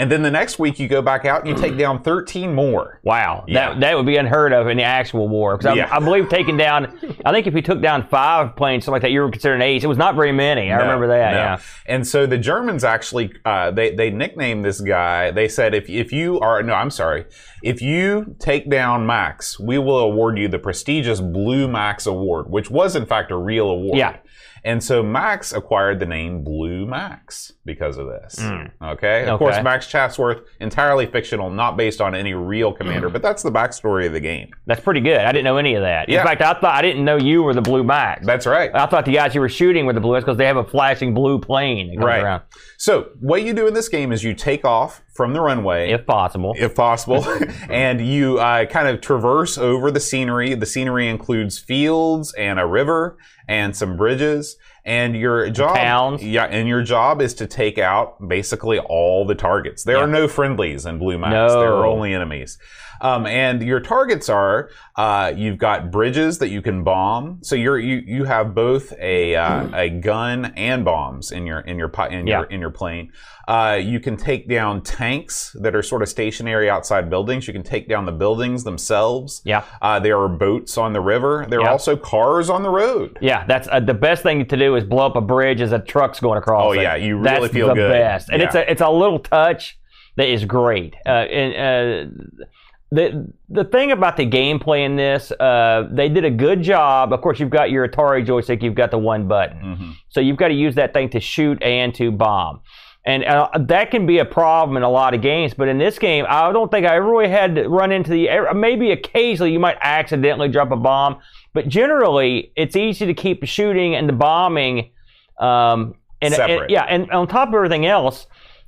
and 0.00 0.10
then 0.10 0.22
the 0.22 0.30
next 0.30 0.58
week 0.58 0.78
you 0.80 0.88
go 0.88 1.02
back 1.02 1.24
out 1.24 1.40
and 1.40 1.48
you 1.48 1.54
take 1.62 1.76
down 1.78 2.02
thirteen 2.02 2.54
more. 2.54 2.98
Wow, 3.04 3.44
Yeah. 3.46 3.70
that 3.74 3.80
that 3.80 3.96
would 3.96 4.06
be 4.06 4.16
unheard 4.16 4.52
of 4.52 4.66
in 4.68 4.76
the 4.76 4.82
actual 4.82 5.28
war. 5.28 5.56
Because 5.58 5.76
Yeah. 5.76 5.88
I, 5.92 5.96
I 5.96 6.00
believe 6.00 6.28
taking 6.28 6.56
down, 6.56 6.98
I 7.24 7.32
think 7.32 7.46
if 7.46 7.54
you 7.54 7.62
took 7.62 7.80
down 7.82 8.08
five 8.08 8.56
planes, 8.56 8.84
something 8.84 8.94
like 8.96 9.02
that, 9.02 9.10
you 9.10 9.20
were 9.20 9.30
considered 9.30 9.56
an 9.56 9.62
ace. 9.62 9.84
It 9.84 9.88
was 9.88 9.98
not 9.98 10.14
very 10.16 10.32
many. 10.32 10.72
I 10.72 10.76
No, 10.78 10.82
remember 10.84 11.06
that. 11.08 11.30
no. 11.32 11.36
Yeah. 11.38 11.58
And 11.86 12.06
so 12.06 12.26
the 12.26 12.38
Germans 12.38 12.82
actually 12.82 13.32
uh, 13.44 13.70
they 13.70 13.94
they 13.94 14.10
nicknamed 14.10 14.64
this 14.64 14.80
guy. 14.80 15.30
They 15.30 15.48
said 15.48 15.74
if 15.74 15.88
if 15.88 16.12
you 16.12 16.40
are 16.40 16.62
no, 16.62 16.72
I'm 16.74 16.90
sorry, 16.90 17.26
if 17.62 17.82
you 17.82 18.34
take 18.38 18.70
down 18.70 19.06
Max, 19.06 19.60
we 19.60 19.78
will 19.78 19.98
award 19.98 20.38
you 20.38 20.48
the 20.48 20.58
prestigious 20.58 21.20
Blue 21.20 21.68
Max 21.68 22.06
Award, 22.06 22.50
which 22.50 22.70
was 22.70 22.96
in 22.96 23.04
fact 23.06 23.30
a 23.30 23.36
real 23.36 23.68
award. 23.68 23.98
Yeah. 23.98 24.16
And 24.64 24.82
so 24.82 25.02
Max 25.02 25.52
acquired 25.52 26.00
the 26.00 26.06
name 26.06 26.44
Blue 26.44 26.86
Max 26.86 27.52
because 27.64 27.96
of 27.96 28.06
this. 28.06 28.38
Hmm. 28.38 28.66
Okay. 28.82 29.22
Of. 29.22 29.28
Okay. 29.28 29.38
course, 29.38 29.62
Max 29.62 29.86
Chatsworth, 29.86 30.42
entirely 30.60 31.06
fictional, 31.06 31.50
not 31.50 31.76
based 31.76 32.00
on 32.00 32.14
any 32.14 32.34
real 32.34 32.72
commander, 32.72 33.08
hmm. 33.08 33.12
but 33.12 33.22
that's 33.22 33.42
the 33.42 33.50
backstory 33.50 34.06
of 34.06 34.12
the 34.12 34.20
game. 34.20 34.50
That's 34.66 34.80
pretty 34.80 35.00
good. 35.00 35.18
I 35.20 35.32
didn't 35.32 35.44
know 35.44 35.56
any 35.56 35.74
of 35.74 35.82
that. 35.82 36.08
Yeah. 36.08 36.20
In 36.20 36.26
fact, 36.26 36.42
I 36.42 36.54
thought 36.54 36.74
I 36.74 36.82
didn't 36.82 37.04
know 37.04 37.16
you 37.16 37.42
were 37.42 37.54
the 37.54 37.62
blue 37.62 37.84
max. 37.84 38.26
That's 38.26 38.46
right. 38.46 38.70
I 38.74 38.86
thought 38.86 39.04
the 39.04 39.12
guys 39.12 39.34
you 39.34 39.40
were 39.40 39.48
shooting 39.48 39.86
were 39.86 39.92
the 39.92 40.00
blue 40.00 40.18
because 40.20 40.36
they 40.36 40.46
have 40.46 40.56
a 40.56 40.64
flashing 40.64 41.14
blue 41.14 41.38
plane 41.38 41.98
Right. 41.98 42.22
around, 42.22 42.42
So 42.78 43.10
what 43.20 43.42
you 43.42 43.52
do 43.52 43.66
in 43.66 43.74
this 43.74 43.88
game 43.88 44.12
is 44.12 44.24
you 44.24 44.34
take 44.34 44.64
off 44.64 45.02
from 45.12 45.32
the 45.32 45.40
runway. 45.40 45.90
if 45.90 46.06
possible. 46.06 46.54
if 46.56 46.74
possible, 46.74 47.24
and 47.68 48.00
you 48.00 48.38
uh, 48.38 48.66
kind 48.66 48.88
of 48.88 49.00
traverse 49.00 49.58
over 49.58 49.90
the 49.90 50.00
scenery. 50.00 50.54
The 50.54 50.66
scenery 50.66 51.08
includes 51.08 51.58
fields 51.58 52.32
and 52.34 52.58
a 52.58 52.66
river 52.66 53.18
and 53.48 53.76
some 53.76 53.96
bridges. 53.96 54.56
And 54.84 55.14
your 55.16 55.50
job, 55.50 56.20
yeah, 56.20 56.44
and 56.44 56.66
your 56.68 56.82
job 56.82 57.20
is 57.20 57.34
to 57.34 57.46
take 57.46 57.78
out 57.78 58.26
basically 58.28 58.78
all 58.78 59.26
the 59.26 59.34
targets. 59.34 59.84
There 59.84 59.98
are 59.98 60.06
no 60.06 60.26
friendlies 60.26 60.86
in 60.86 60.98
Blue 60.98 61.18
Max. 61.18 61.32
No. 61.32 61.60
There 61.60 61.72
are 61.74 61.86
only 61.86 62.14
enemies. 62.14 62.58
Um, 63.02 63.26
and 63.26 63.62
your 63.62 63.80
targets 63.80 64.28
are 64.28 64.70
uh, 64.96 65.32
you've 65.34 65.56
got 65.58 65.90
bridges 65.90 66.38
that 66.38 66.50
you 66.50 66.60
can 66.60 66.84
bomb. 66.84 67.38
So 67.42 67.54
you're 67.56 67.78
you 67.78 68.02
you 68.06 68.24
have 68.24 68.54
both 68.54 68.92
a 69.00 69.36
uh, 69.36 69.68
a 69.74 69.88
gun 69.90 70.52
and 70.56 70.84
bombs 70.84 71.32
in 71.32 71.46
your 71.46 71.60
in 71.60 71.78
your 71.78 71.90
in 72.10 72.26
Yeah. 72.26 72.40
your 72.40 72.44
in 72.50 72.60
your 72.60 72.70
plane. 72.70 73.12
Uh, 73.48 73.80
you 73.82 73.98
can 73.98 74.16
take 74.16 74.48
down 74.48 74.80
tanks 74.80 75.56
that 75.60 75.74
are 75.74 75.82
sort 75.82 76.02
of 76.02 76.08
stationary 76.08 76.70
outside 76.70 77.10
buildings. 77.10 77.48
You 77.48 77.52
can 77.52 77.64
take 77.64 77.88
down 77.88 78.04
the 78.06 78.12
buildings 78.12 78.62
themselves. 78.62 79.42
Yeah. 79.44 79.64
Uh, 79.82 79.98
there 79.98 80.18
are 80.20 80.28
boats 80.28 80.78
on 80.78 80.92
the 80.92 81.00
river. 81.00 81.46
There 81.48 81.60
are 81.62 81.70
also 81.70 81.96
cars 81.96 82.48
on 82.48 82.62
the 82.62 82.70
road. 82.70 83.18
Yeah, 83.20 83.44
that's 83.46 83.66
uh, 83.72 83.80
the 83.80 83.94
best 83.94 84.22
thing 84.22 84.46
to 84.46 84.56
do 84.56 84.69
is 84.76 84.84
blow 84.84 85.06
up 85.06 85.16
a 85.16 85.20
bridge 85.20 85.60
as 85.60 85.72
a 85.72 85.78
truck's 85.78 86.20
going 86.20 86.38
across. 86.38 86.64
Oh, 86.64 86.72
it. 86.72 86.82
yeah, 86.82 86.96
you 86.96 87.22
that's 87.22 87.36
really 87.40 87.48
feel 87.52 87.68
the 87.68 87.74
good. 87.74 87.90
best, 87.90 88.28
and 88.30 88.40
it's 88.42 88.54
a 88.54 88.70
it's 88.70 88.80
a 88.82 88.90
little 88.90 89.18
touch 89.18 89.78
that 90.16 90.28
is 90.28 90.44
great. 90.44 90.94
Uh, 91.06 91.08
and 91.10 91.52
uh, 91.54 92.44
the 92.92 93.32
the 93.48 93.64
thing 93.64 93.92
about 93.92 94.16
the 94.16 94.26
gameplay 94.26 94.84
in 94.84 94.96
this, 94.96 95.30
uh, 95.32 95.88
they 95.92 96.08
did 96.08 96.24
a 96.24 96.30
good 96.30 96.62
job. 96.62 97.12
Of 97.12 97.20
course, 97.20 97.38
you've 97.38 97.50
got 97.50 97.70
your 97.70 97.86
Atari 97.88 98.26
joystick, 98.26 98.62
you've 98.62 98.74
got 98.74 98.90
the 98.90 98.98
one 98.98 99.28
button, 99.28 99.58
Mhm. 99.62 99.92
so 100.08 100.20
you've 100.20 100.36
got 100.36 100.48
to 100.48 100.54
use 100.54 100.74
that 100.74 100.92
thing 100.92 101.08
to 101.10 101.20
shoot 101.20 101.62
and 101.62 101.94
to 101.94 102.10
bomb. 102.10 102.60
And 103.04 103.24
uh, 103.24 103.48
that 103.58 103.90
can 103.90 104.04
be 104.06 104.18
a 104.18 104.26
problem 104.26 104.76
in 104.76 104.82
a 104.82 104.90
lot 104.90 105.14
of 105.14 105.22
games, 105.22 105.54
but 105.54 105.68
in 105.68 105.78
this 105.78 105.98
game, 105.98 106.26
I 106.28 106.52
don't 106.52 106.70
think 106.70 106.86
I 106.86 106.96
ever 106.96 107.08
really 107.08 107.30
had 107.30 107.54
to 107.54 107.66
run 107.68 107.92
into 107.92 108.10
the. 108.10 108.28
Maybe 108.54 108.90
occasionally 108.90 109.52
you 109.52 109.58
might 109.58 109.78
accidentally 109.80 110.48
drop 110.48 110.70
a 110.70 110.76
bomb, 110.76 111.18
but 111.54 111.66
generally 111.66 112.52
it's 112.56 112.76
easy 112.76 113.06
to 113.06 113.14
keep 113.14 113.44
shooting 113.44 113.94
and 113.94 114.06
the 114.06 114.12
bombing. 114.12 114.90
Um, 115.38 115.94
and, 116.20 116.34
and- 116.34 116.70
yeah, 116.70 116.82
and 116.84 117.10
on 117.10 117.26
top 117.26 117.48
of 117.48 117.54
everything 117.54 117.86
else, 117.86 118.26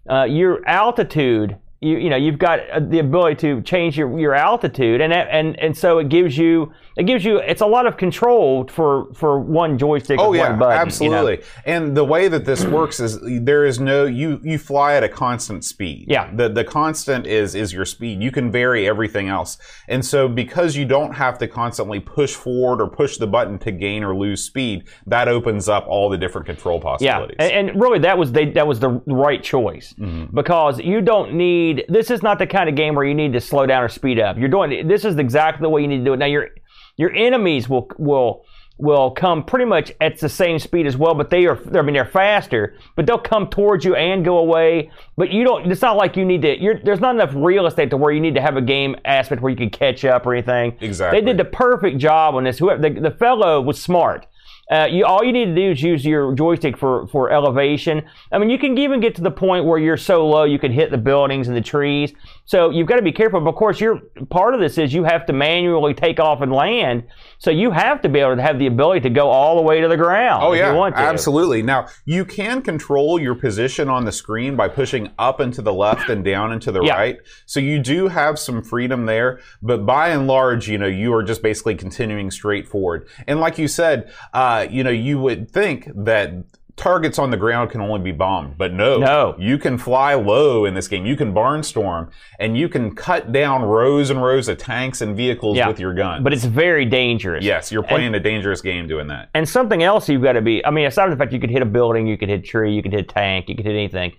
uh, 0.09 0.25
your 0.25 0.67
altitude. 0.67 1.59
You, 1.85 1.99
you 1.99 2.11
know 2.11 2.17
you've 2.17 2.39
got 2.39 2.61
uh, 2.71 2.79
the 2.79 3.01
ability 3.01 3.35
to 3.41 3.61
change 3.63 3.99
your, 3.99 4.17
your 4.17 4.35
altitude 4.35 5.01
and 5.01 5.13
and 5.13 5.59
and 5.59 5.77
so 5.77 5.99
it 5.99 6.09
gives 6.09 6.39
you 6.39 6.73
it 6.97 7.05
gives 7.05 7.25
you 7.25 7.39
it's 7.39 7.61
a 7.61 7.67
lot 7.67 7.87
of 7.87 7.97
control 7.97 8.69
for 8.69 9.13
for 9.15 9.41
one 9.41 9.79
joystick 9.79 10.21
Oh 10.21 10.33
yeah, 10.33 10.53
button, 10.55 10.61
you 10.61 11.11
know? 11.11 11.17
absolutely. 11.17 11.43
And 11.67 11.97
the 11.97 12.05
way 12.05 12.29
that 12.29 12.45
this 12.45 12.65
works 12.65 13.01
is 13.01 13.19
there 13.43 13.65
is 13.65 13.81
no 13.81 14.05
you 14.05 14.41
you 14.45 14.59
fly 14.59 14.95
at 14.95 15.03
a 15.03 15.09
constant 15.09 15.65
speed. 15.65 16.05
Yeah. 16.07 16.31
The 16.33 16.49
the 16.49 16.63
constant 16.63 17.27
is 17.27 17.57
is 17.57 17.73
your 17.73 17.85
speed. 17.85 18.23
You 18.23 18.31
can 18.31 18.53
vary 18.53 18.87
everything 18.87 19.27
else. 19.29 19.59
And 19.89 20.05
so 20.05 20.29
because 20.29 20.77
you 20.77 20.85
don't 20.85 21.15
have 21.15 21.37
to 21.39 21.49
constantly 21.49 21.99
push 21.99 22.35
forward 22.35 22.81
or 22.81 22.89
push 22.89 23.17
the 23.17 23.27
button 23.27 23.59
to 23.59 23.73
gain 23.73 24.05
or 24.05 24.15
lose 24.15 24.41
speed, 24.45 24.85
that 25.09 25.27
opens 25.27 25.69
up 25.69 25.87
all 25.89 26.09
the 26.09 26.19
different 26.19 26.47
control 26.47 26.77
Yeah, 26.77 26.83
possibilities. 26.83 27.37
and, 27.41 27.71
and 27.71 27.81
really 27.83 27.99
that 28.01 28.17
was 28.19 28.31
they, 28.31 28.47
that 28.53 28.69
was 28.69 28.79
the 28.79 28.91
right 29.09 29.43
choice 29.43 29.95
Mm-hmm. 29.99 30.37
because 30.37 30.79
you 30.79 31.01
don't 31.01 31.35
need. 31.35 31.72
This 31.89 32.11
is 32.11 32.23
not 32.23 32.39
the 32.39 32.47
kind 32.47 32.69
of 32.69 32.75
game 32.75 32.95
where 32.95 33.05
you 33.05 33.15
need 33.15 33.33
to 33.33 33.41
slow 33.41 33.67
down 33.67 33.83
or 33.83 33.89
speed 33.89 34.19
up. 34.19 34.39
You're 34.39 34.49
doing 34.49 34.87
this 34.87 35.05
is 35.05 35.17
exactly 35.17 35.63
the 35.63 35.69
way 35.69 35.83
you 35.83 35.89
need 35.89 35.99
to 35.99 36.05
do 36.05 36.13
it. 36.13 36.19
Now 36.19 36.27
your 36.27 36.49
your 36.97 37.13
enemies 37.13 37.69
will 37.69 37.91
will 37.99 38.45
will 38.79 39.13
come 39.13 39.45
pretty 39.45 39.65
much 39.65 39.93
at 40.01 40.19
the 40.19 40.29
same 40.29 40.59
speed 40.59 40.87
as 40.87 40.97
well, 40.97 41.15
but 41.15 41.31
they 41.31 41.47
are 41.47 41.59
I 41.79 41.83
mean 41.83 41.95
they're 41.95 42.05
faster, 42.05 42.77
but 42.97 43.07
they'll 43.07 43.19
come 43.19 43.49
towards 43.49 43.85
you 43.85 43.95
and 43.95 44.25
go 44.25 44.39
away. 44.39 44.91
But 45.17 45.31
you 45.31 45.45
don't. 45.45 45.71
It's 45.71 45.83
not 45.83 45.97
like 45.97 46.17
you 46.17 46.25
need 46.25 46.43
to. 46.43 46.61
You're, 46.61 46.81
there's 46.83 47.01
not 47.01 47.15
enough 47.15 47.33
real 47.35 47.67
estate 47.67 47.91
to 47.91 47.97
where 47.97 48.13
you 48.13 48.21
need 48.21 48.35
to 48.35 48.41
have 48.41 48.57
a 48.57 48.63
game 48.63 48.97
aspect 49.05 49.43
where 49.43 49.51
you 49.51 49.57
can 49.57 49.71
catch 49.71 50.05
up 50.05 50.27
or 50.27 50.35
anything. 50.35 50.77
Exactly. 50.81 51.21
They 51.21 51.27
did 51.27 51.37
the 51.39 51.45
perfect 51.45 51.99
job 51.99 52.35
on 52.35 52.45
this. 52.45 52.59
Whoever 52.59 52.83
the, 52.83 53.01
the 53.01 53.11
fellow 53.11 53.61
was 53.61 53.81
smart. 53.81 54.27
Uh, 54.73 54.87
you 54.87 55.05
all 55.05 55.23
you 55.23 55.33
need 55.33 55.45
to 55.45 55.55
do 55.55 55.73
is 55.73 55.83
use 55.83 56.03
your 56.03 56.33
joystick 56.33 56.79
for 56.79 57.07
for 57.09 57.31
elevation. 57.31 58.03
I 58.33 58.39
mean, 58.39 58.49
you 58.49 58.59
can 58.59 58.79
even 58.79 59.01
get 59.01 59.15
to 59.17 59.23
the 59.23 59.31
point 59.31 59.67
where 59.67 59.79
you're 59.79 59.99
so 59.99 60.27
low 60.27 60.45
you 60.45 60.59
can 60.59 60.73
hit 60.73 60.91
the 60.91 60.97
buildings 60.97 61.47
and 61.47 61.55
the 61.55 61.61
trees. 61.61 62.15
So 62.45 62.71
you've 62.71 62.89
got 62.89 62.97
to 62.97 63.03
be 63.03 63.13
careful. 63.13 63.41
But 63.41 63.51
of 63.51 63.57
course, 63.57 63.81
you're 63.81 64.01
part 64.31 64.55
of 64.55 64.61
this 64.61 64.79
is 64.79 64.93
you 64.93 65.05
have 65.05 65.27
to 65.27 65.33
manually 65.33 65.95
take 65.95 66.19
off 66.19 66.41
and 66.41 66.53
land. 66.53 67.05
So 67.39 67.51
you 67.51 67.71
have 67.71 68.03
to 68.03 68.09
be 68.09 68.19
able 68.19 68.37
to 68.37 68.43
have 68.43 68.59
the 68.59 68.67
ability 68.67 69.01
to 69.01 69.11
go 69.11 69.29
all 69.31 69.57
the 69.57 69.63
way 69.63 69.81
to 69.81 69.89
the 69.89 69.97
ground. 69.97 70.43
Oh 70.45 70.53
if 70.53 70.59
yeah, 70.59 70.73
you 70.73 70.77
want 70.77 70.97
to. 70.97 71.03
absolutely. 71.03 71.63
Now 71.63 71.89
you 72.05 72.25
can 72.25 72.63
control 72.63 73.21
your 73.21 73.35
position 73.35 73.89
on 73.89 74.05
the 74.05 74.13
screen 74.13 74.57
by 74.57 74.69
pushing 74.69 75.11
up 75.19 75.41
and 75.41 75.53
to 75.55 75.63
the 75.63 75.73
left 75.73 76.11
and 76.11 76.25
down 76.25 76.53
and 76.53 76.61
to 76.63 76.73
the 76.73 76.83
Yeah. 76.83 76.95
right. 76.97 77.19
So 77.47 77.61
you 77.61 77.79
do 77.79 78.09
have 78.09 78.39
some 78.39 78.63
freedom 78.63 79.07
there, 79.07 79.41
but 79.63 79.87
by 79.87 80.09
and 80.09 80.27
large, 80.27 80.69
you 80.69 80.79
know, 80.79 80.87
you 80.87 81.15
are 81.15 81.23
just 81.23 81.43
basically 81.43 81.75
continuing 81.75 82.31
straight 82.31 82.69
forward. 82.69 83.09
And 83.27 83.41
like 83.41 83.59
you 83.59 83.69
said, 83.69 84.11
uh, 84.33 84.67
you 84.71 84.83
know, 84.85 84.91
you 84.91 85.19
would 85.21 85.51
think 85.51 85.89
that 85.95 86.33
targets 86.77 87.19
on 87.19 87.31
the 87.31 87.37
ground 87.37 87.71
can 87.71 87.81
only 87.81 88.01
be 88.01 88.13
bombed. 88.13 88.57
But 88.57 88.73
no, 88.73 88.99
No. 88.99 89.35
you 89.39 89.59
can 89.59 89.77
fly 89.79 90.15
low 90.15 90.65
in 90.65 90.75
this 90.75 90.89
game. 90.89 91.05
You 91.07 91.17
can 91.17 91.33
barnstorm, 91.35 92.09
and 92.41 92.57
you 92.57 92.69
can 92.69 92.95
cut 92.95 93.31
down 93.33 93.63
rows 93.63 94.11
and 94.11 94.23
rows 94.23 94.49
of 94.49 94.59
tanks 94.59 95.01
and 95.01 95.17
vehicles 95.17 95.57
Yeah. 95.57 95.69
with 95.69 95.79
your 95.79 95.93
gun. 95.95 96.23
But 96.23 96.33
it's 96.33 96.45
very 96.45 96.85
dangerous. 96.85 97.45
yes, 97.45 97.71
you're 97.71 97.83
playing 97.83 98.15
a 98.15 98.21
dangerous 98.21 98.63
game 98.63 98.89
doing 98.89 99.07
that. 99.09 99.29
And 99.35 99.49
something 99.49 99.83
else 99.83 100.09
you've 100.09 100.23
got 100.23 100.33
to 100.33 100.41
be. 100.41 100.65
I 100.65 100.71
mean, 100.71 100.87
aside 100.87 101.03
from 101.05 101.11
the 101.13 101.17
fact 101.17 101.33
you 101.33 101.41
could 101.41 101.51
hit 101.51 101.63
a 101.63 101.67
building, 101.67 102.07
you 102.07 102.17
could 102.17 102.29
hit 102.29 102.41
a 102.41 102.43
tree, 102.43 102.73
you 102.75 102.83
could 102.83 102.93
hit 102.93 103.01
a 103.03 103.05
tank, 103.15 103.49
you 103.49 103.55
could 103.57 103.67
hit 103.67 103.75
anything. 103.75 104.13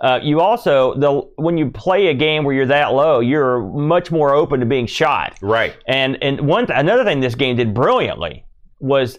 Uh, 0.00 0.20
you 0.22 0.40
also 0.40 0.94
the 0.94 1.22
when 1.42 1.58
you 1.58 1.70
play 1.72 2.06
a 2.06 2.14
game 2.14 2.44
where 2.44 2.54
you're 2.54 2.66
that 2.66 2.94
low, 2.94 3.18
you're 3.18 3.60
much 3.60 4.12
more 4.12 4.32
open 4.32 4.60
to 4.60 4.66
being 4.66 4.86
shot. 4.86 5.36
Right. 5.42 5.74
And 5.88 6.16
and 6.22 6.40
one 6.42 6.66
th- 6.68 6.78
another 6.78 7.02
thing 7.04 7.18
this 7.20 7.34
game 7.34 7.56
did 7.56 7.74
brilliantly 7.74 8.44
was 8.80 9.18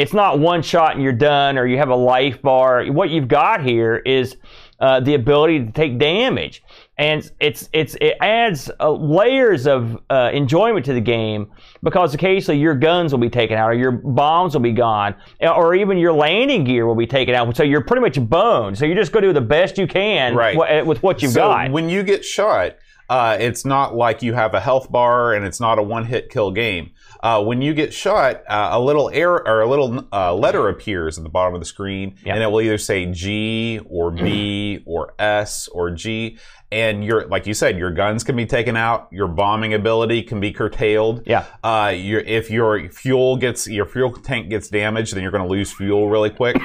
it's 0.00 0.12
not 0.14 0.38
one 0.38 0.62
shot 0.62 0.94
and 0.94 1.02
you're 1.02 1.12
done 1.12 1.58
or 1.58 1.66
you 1.66 1.76
have 1.78 1.90
a 1.90 1.96
life 1.96 2.40
bar. 2.42 2.84
What 2.86 3.10
you've 3.10 3.28
got 3.28 3.62
here 3.62 3.96
is 3.96 4.36
uh, 4.80 4.98
the 5.00 5.12
ability 5.14 5.66
to 5.66 5.72
take 5.72 5.98
damage, 5.98 6.62
and 6.96 7.30
it's 7.38 7.68
it's 7.70 7.96
it 8.00 8.16
adds 8.22 8.70
uh, 8.80 8.90
layers 8.90 9.66
of 9.66 9.98
uh, 10.08 10.30
enjoyment 10.32 10.86
to 10.86 10.94
the 10.94 11.02
game 11.02 11.50
because 11.82 12.14
occasionally 12.14 12.58
your 12.58 12.74
guns 12.74 13.12
will 13.12 13.20
be 13.20 13.28
taken 13.28 13.58
out 13.58 13.68
or 13.68 13.74
your 13.74 13.92
bombs 13.92 14.54
will 14.54 14.62
be 14.62 14.72
gone 14.72 15.14
or 15.42 15.74
even 15.74 15.98
your 15.98 16.14
landing 16.14 16.64
gear 16.64 16.86
will 16.86 16.94
be 16.94 17.06
taken 17.06 17.34
out. 17.34 17.54
So 17.56 17.62
you're 17.62 17.84
pretty 17.84 18.00
much 18.00 18.18
boned. 18.28 18.78
So 18.78 18.86
you 18.86 18.94
just 18.94 19.12
go 19.12 19.20
do 19.20 19.34
the 19.34 19.40
best 19.42 19.76
you 19.76 19.86
can 19.86 20.34
Right. 20.34 20.54
wi- 20.54 20.80
with 20.82 21.02
what 21.02 21.20
you've 21.20 21.32
so 21.32 21.40
got. 21.48 21.70
when 21.70 21.90
you 21.90 22.02
get 22.02 22.24
shot, 22.24 22.76
uh, 23.10 23.36
it's 23.38 23.64
not 23.66 23.94
like 23.94 24.22
you 24.22 24.32
have 24.32 24.54
a 24.54 24.60
health 24.60 24.90
bar 24.90 25.34
and 25.34 25.44
it's 25.44 25.60
not 25.60 25.78
a 25.78 25.82
one-hit 25.82 26.30
kill 26.30 26.50
game. 26.52 26.92
Uh, 27.22 27.42
when 27.44 27.60
you 27.60 27.74
get 27.74 27.92
shot, 27.92 28.42
uh, 28.48 28.70
a 28.72 28.80
little 28.80 29.10
air 29.12 29.32
or 29.46 29.60
a 29.60 29.68
little 29.68 30.06
uh, 30.10 30.32
letter 30.34 30.68
appears 30.68 31.18
at 31.18 31.24
the 31.24 31.28
bottom 31.28 31.52
of 31.52 31.60
the 31.60 31.66
screen, 31.66 32.14
Yeah. 32.24 32.34
and 32.34 32.42
it 32.42 32.46
will 32.50 32.62
either 32.62 32.78
say 32.78 33.04
G 33.06 33.80
or 33.90 34.10
B 34.10 34.82
or 34.86 35.12
S 35.18 35.68
or 35.68 35.90
G. 35.90 36.38
And 36.72 37.04
your, 37.04 37.26
like 37.26 37.48
you 37.48 37.52
said, 37.52 37.76
your 37.76 37.90
guns 37.90 38.22
can 38.22 38.36
be 38.36 38.46
taken 38.46 38.76
out. 38.76 39.08
Your 39.10 39.26
bombing 39.26 39.74
ability 39.74 40.22
can 40.22 40.38
be 40.38 40.52
curtailed. 40.52 41.24
Yeah. 41.26 41.44
Uh, 41.64 41.92
your, 41.94 42.20
if 42.20 42.48
your 42.48 42.88
fuel 42.90 43.36
gets 43.36 43.66
your 43.66 43.86
fuel 43.86 44.12
tank 44.12 44.48
gets 44.50 44.68
damaged, 44.68 45.14
then 45.14 45.22
you're 45.24 45.32
going 45.32 45.42
to 45.42 45.50
lose 45.50 45.72
fuel 45.72 46.08
really 46.08 46.30
quick. 46.30 46.56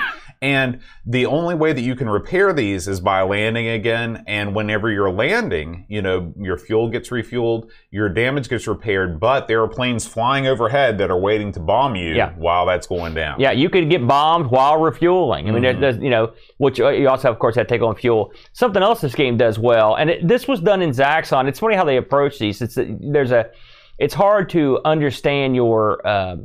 And 0.46 0.80
the 1.08 1.26
only 1.26 1.56
way 1.56 1.74
that 1.74 1.82
you 1.82 1.96
can 1.96 2.08
repair 2.08 2.54
these 2.54 2.88
is 2.88 3.00
by 3.00 3.24
landing 3.24 3.68
again. 3.68 4.24
And 4.28 4.54
whenever 4.56 4.92
you're 4.92 5.10
landing, 5.12 5.86
you 5.90 6.02
know, 6.04 6.34
your 6.40 6.58
fuel 6.58 6.88
gets 6.90 7.10
refueled, 7.10 7.70
your 7.90 8.10
damage 8.10 8.48
gets 8.48 8.68
repaired, 8.68 9.20
but 9.20 9.48
there 9.48 9.62
are 9.64 9.68
planes 9.68 10.06
flying 10.06 10.46
overhead 10.46 11.00
that 11.00 11.10
are 11.10 11.20
waiting 11.20 11.52
to 11.54 11.60
bomb 11.60 11.96
you 11.96 12.14
Yeah. 12.14 12.30
while 12.38 12.66
that's 12.68 12.86
going 12.86 13.16
down. 13.16 13.40
Yeah, 13.40 13.52
you 13.54 13.70
could 13.70 13.90
get 13.90 14.06
bombed 14.08 14.52
while 14.52 14.78
refueling. 14.80 15.50
I 15.50 15.52
mean, 15.52 15.64
Mhm. 15.64 15.80
there's, 15.80 15.98
you 15.98 16.12
know, 16.12 16.32
which 16.58 16.80
uh, 16.80 16.90
you 16.90 17.10
also, 17.10 17.32
of 17.32 17.40
course, 17.40 17.56
have 17.56 17.66
to 17.66 17.74
take 17.74 17.82
on 17.82 17.96
fuel. 17.96 18.32
Something 18.54 18.84
else 18.84 19.02
this 19.02 19.16
game 19.16 19.38
does 19.38 19.58
well, 19.58 19.96
and 19.96 20.10
it, 20.12 20.28
this 20.28 20.48
was 20.48 20.60
done 20.60 20.82
in 20.84 20.92
Zaxxon. 20.92 21.48
It's 21.48 21.60
funny 21.60 21.76
how 21.76 21.86
they 21.86 21.98
approach 21.98 22.38
these. 22.38 22.62
It's 22.62 22.78
there's 22.78 23.32
a, 23.32 23.48
it's 23.98 24.14
hard 24.14 24.50
to 24.52 24.80
understand 24.86 25.56
your 25.56 26.06
uh, 26.06 26.36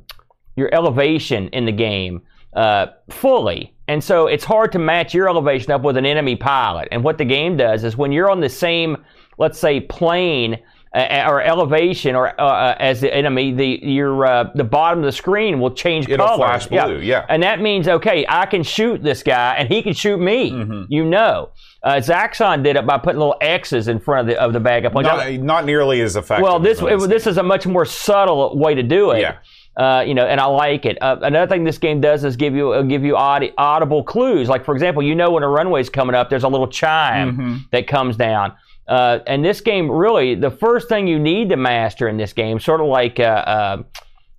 your 0.57 0.73
elevation 0.73 1.49
in 1.49 1.65
the 1.67 1.73
game 1.73 2.23
uh, 2.55 2.87
fully, 3.11 3.73
and 3.91 4.05
so 4.05 4.29
it's 4.29 4.45
hard 4.45 4.71
to 4.71 4.79
match 4.79 5.15
your 5.15 5.29
elevation 5.29 5.73
up 5.73 5.83
with 5.83 5.97
an 5.97 6.07
enemy 6.07 6.37
pilot. 6.37 6.87
And 6.93 7.03
what 7.03 7.19
the 7.19 7.25
game 7.25 7.57
does 7.57 7.83
is 7.83 7.97
when 7.97 8.13
you're 8.13 8.31
on 8.31 8.41
the 8.41 8.49
same, 8.49 8.97
let's 9.37 9.59
say, 9.59 9.81
plane 9.81 10.61
uh, 10.95 11.25
or 11.29 11.43
elevation 11.43 12.15
or 12.15 12.41
uh, 12.41 12.45
uh, 12.45 12.77
as 12.79 13.01
the 13.01 13.13
enemy, 13.13 13.53
the 13.53 13.81
your 13.83 14.25
uh, 14.25 14.51
the 14.55 14.63
bottom 14.63 15.01
of 15.01 15.05
the 15.07 15.13
screen 15.13 15.59
will 15.59 15.73
change 15.73 16.09
It'll 16.09 16.25
color. 16.25 16.39
flash 16.39 16.67
blue, 16.69 17.01
yeah. 17.01 17.27
and 17.29 17.43
that 17.43 17.61
means 17.61 17.89
okay, 17.89 18.25
I 18.29 18.47
can 18.47 18.63
shoot 18.63 19.03
this 19.03 19.25
guy 19.25 19.57
and 19.57 19.69
he 19.69 19.83
can 19.83 19.93
shoot 19.93 20.19
me. 20.19 20.53
Mhm. 20.53 20.87
You 20.89 21.05
know, 21.05 21.51
uh, 21.83 21.95
Zaxxon 21.95 22.63
did 22.63 22.77
it 22.77 22.87
by 22.87 22.99
putting 22.99 23.19
little 23.19 23.37
X's 23.41 23.89
in 23.89 23.99
front 23.99 24.21
of 24.21 24.27
the 24.35 24.41
of 24.41 24.53
the 24.53 24.61
bag 24.61 24.85
of 24.85 24.93
points. 24.93 25.09
Not, 25.09 25.33
not 25.33 25.65
nearly 25.65 26.01
as 26.01 26.15
effective. 26.15 26.45
well, 26.45 26.61
this 26.61 26.81
it, 26.81 27.09
this 27.09 27.27
is 27.27 27.39
a 27.39 27.43
much 27.43 27.67
more 27.67 27.85
subtle 27.85 28.57
way 28.57 28.75
to 28.75 28.83
do 28.85 29.11
it. 29.11 29.21
Yeah. 29.21 29.37
Uh, 29.81 30.03
you 30.03 30.13
know, 30.15 30.27
and 30.27 30.39
I 30.41 30.45
like 30.45 30.85
it. 30.85 30.99
Uh, 31.01 31.17
another 31.23 31.49
thing 31.49 31.65
this 31.65 31.79
game 31.79 32.01
does 32.03 32.23
is 32.23 32.37
give 32.37 32.55
you 32.55 32.73
uh, 32.73 32.83
give 32.83 33.03
you 33.03 33.17
audi- 33.17 33.53
audible 33.57 34.03
clues. 34.05 34.47
Like 34.49 34.63
for 34.65 34.75
example, 34.75 35.03
you 35.03 35.15
know 35.15 35.31
when 35.31 35.43
a 35.43 35.49
runway's 35.49 35.89
coming 35.89 36.15
up, 36.15 36.29
there's 36.29 36.45
a 36.45 36.49
little 36.49 36.69
chime 36.69 37.37
Mhm. 37.39 37.71
that 37.71 37.87
comes 37.87 38.17
down. 38.17 38.53
Uh, 38.87 39.21
and 39.27 39.43
this 39.45 39.61
game 39.63 39.91
really, 39.91 40.35
the 40.35 40.51
first 40.51 40.89
thing 40.91 41.07
you 41.07 41.19
need 41.19 41.49
to 41.49 41.57
master 41.57 42.09
in 42.09 42.17
this 42.19 42.33
game, 42.35 42.61
sort 42.61 42.81
of 42.83 42.89
like 42.89 43.19
uh, 43.21 43.79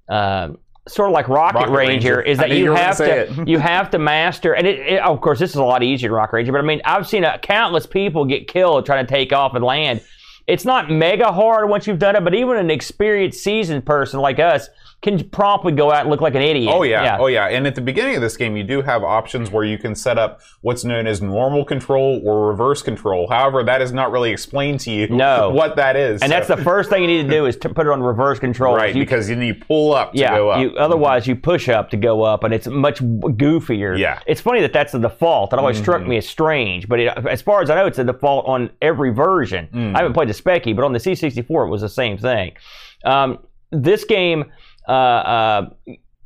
uh, 0.10 0.50
sort 0.88 1.10
of 1.10 1.14
like 1.14 1.28
Rocket, 1.28 1.60
Rocket 1.60 1.72
Ranger, 1.72 2.18
Ranger. 2.18 2.22
is 2.22 2.38
that 2.38 2.50
you 2.50 2.58
you 2.66 2.70
were 2.70 2.76
gonna 2.76 2.86
have 2.86 2.98
to 2.98 3.44
you 3.48 3.60
have 3.60 3.90
to 3.92 3.98
master. 4.00 4.54
And 4.54 4.68
it, 4.68 4.80
it, 4.80 5.02
of 5.02 5.22
course, 5.22 5.40
this 5.40 5.52
is 5.52 5.56
a 5.56 5.64
lot 5.64 5.84
easier 5.84 6.10
than 6.10 6.16
Rocket 6.18 6.36
Ranger. 6.36 6.52
But 6.52 6.60
I 6.60 6.64
mean, 6.66 6.82
I've 6.86 7.08
seen 7.08 7.26
uh, 7.26 7.38
countless 7.42 7.86
people 7.86 8.26
get 8.26 8.48
killed 8.48 8.86
trying 8.86 9.06
to 9.06 9.12
take 9.12 9.34
off 9.34 9.56
and 9.56 9.64
land. 9.64 10.02
It's 10.48 10.66
not 10.66 10.90
mega 10.92 11.32
hard 11.32 11.70
once 11.70 11.88
you've 11.88 12.00
done 12.00 12.16
it, 12.16 12.24
but 12.24 12.34
even 12.36 12.58
an 12.58 12.70
experienced, 12.72 13.44
seasoned 13.44 13.86
person 13.86 14.20
like 14.20 14.40
us 14.40 14.70
can 15.02 15.28
promptly 15.30 15.72
go 15.72 15.92
out 15.92 16.02
and 16.02 16.10
look 16.12 16.22
like 16.22 16.36
an 16.36 16.44
idiot. 16.44 16.72
Oh 16.72 16.84
yeah. 16.84 17.18
oh 17.20 17.26
yeah. 17.26 17.48
And 17.48 17.66
at 17.66 17.74
the 17.74 17.82
beginning 17.82 18.16
of 18.16 18.22
this 18.22 18.38
game, 18.38 18.56
you 18.56 18.64
do 18.64 18.84
have 18.84 19.04
options 19.04 19.50
where 19.50 19.64
you 19.64 19.80
can 19.80 19.96
set 19.96 20.20
up 20.20 20.42
what's 20.62 20.84
known 20.84 21.08
as 21.08 21.24
normal 21.24 21.66
control 21.66 22.22
or 22.24 22.48
reverse 22.48 22.84
control. 22.84 23.28
However, 23.28 23.64
that 23.64 23.82
is 23.82 23.92
not 23.92 24.12
really 24.12 24.30
explained 24.32 24.80
to 24.82 24.92
you 24.92 25.08
No. 25.08 25.50
what 25.54 25.76
that 25.78 25.96
is. 25.96 26.22
And 26.22 26.30
So- 26.30 26.36
that's 26.36 26.48
the 26.48 26.58
first 26.58 26.92
thing 26.92 27.02
you 27.02 27.08
need 27.08 27.24
to 27.24 27.30
do 27.30 27.48
is 27.48 27.58
to 27.58 27.70
put 27.70 27.88
it 27.88 27.90
on 27.90 28.04
reverse 28.04 28.38
control. 28.38 28.76
right 28.76 28.94
You 28.96 29.02
because 29.02 29.28
then 29.28 29.42
you 29.42 29.56
pull 29.56 29.96
up 29.96 30.14
to 30.14 30.20
yeah, 30.20 30.36
go 30.38 30.50
up. 30.52 30.62
You, 30.62 30.76
otherwise 30.78 31.26
you 31.26 31.36
push 31.36 31.68
up 31.68 31.90
to 31.90 31.98
go 31.98 32.22
up, 32.22 32.44
and 32.44 32.54
it's 32.54 32.68
much 32.68 33.00
goofier. 33.02 33.98
Yeah. 33.98 34.20
it's 34.28 34.42
funny 34.42 34.62
that 34.62 34.74
that's 34.74 34.92
the 34.92 35.00
default. 35.00 35.54
It 35.54 35.58
always 35.60 35.78
struck 35.80 36.06
me 36.06 36.18
as 36.18 36.28
strange, 36.28 36.88
but 36.88 37.00
it, 37.00 37.18
as 37.28 37.42
far 37.42 37.62
as 37.64 37.70
I 37.70 37.76
know, 37.76 37.88
it's 37.88 37.98
a 38.00 38.04
default 38.04 38.46
on 38.46 38.70
every 38.82 39.12
version. 39.12 39.68
Mm. 39.74 39.96
I 39.96 40.00
haven't 40.00 40.14
played 40.14 40.30
the 40.30 40.34
Speccy, 40.34 40.76
but 40.76 40.86
on 40.86 40.94
the 40.94 41.00
C64, 41.00 41.66
it 41.66 41.70
was 41.70 41.82
the 41.82 41.90
same 41.90 42.18
thing. 42.18 42.54
Um, 43.04 43.40
this 43.72 44.04
game 44.04 44.52
uh, 44.88 44.92
uh, 44.92 45.70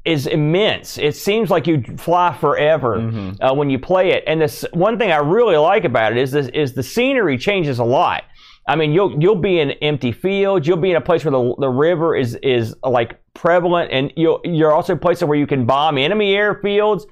is 0.06 0.28
immense. 0.28 0.98
It 1.00 1.16
seems 1.16 1.50
like 1.50 1.66
you 1.66 1.84
fly 1.98 2.32
forever 2.40 2.98
Mhm. 2.98 3.38
uh, 3.42 3.54
when 3.56 3.70
you 3.72 3.80
play 3.80 4.12
it. 4.12 4.24
And 4.28 4.40
this 4.42 4.64
one 4.72 4.98
thing 5.00 5.12
I 5.12 5.18
really 5.18 5.58
like 5.58 5.84
about 5.84 6.12
it 6.12 6.18
is 6.20 6.32
this 6.32 6.48
is 6.50 6.74
the 6.74 6.84
scenery 6.84 7.38
changes 7.38 7.80
a 7.80 7.84
lot. 7.84 8.24
I 8.68 8.76
mean, 8.76 8.92
you'll 8.94 9.20
you'll 9.22 9.36
be 9.36 9.60
in 9.60 9.72
empty 9.72 10.12
fields. 10.12 10.68
You'll 10.68 10.78
be 10.78 10.92
in 10.92 10.96
a 10.98 11.02
place 11.02 11.24
where 11.26 11.32
the, 11.32 11.56
the 11.60 11.70
river 11.70 12.16
is 12.16 12.36
is 12.44 12.76
like 12.84 13.20
prevalent, 13.34 13.92
and 13.92 14.12
you'll 14.16 14.42
you're 14.44 14.72
also 14.72 14.94
in 14.94 15.00
places 15.00 15.24
where 15.26 15.38
you 15.38 15.48
can 15.48 15.66
bomb 15.66 15.98
enemy 15.98 16.34
airfields. 16.34 17.04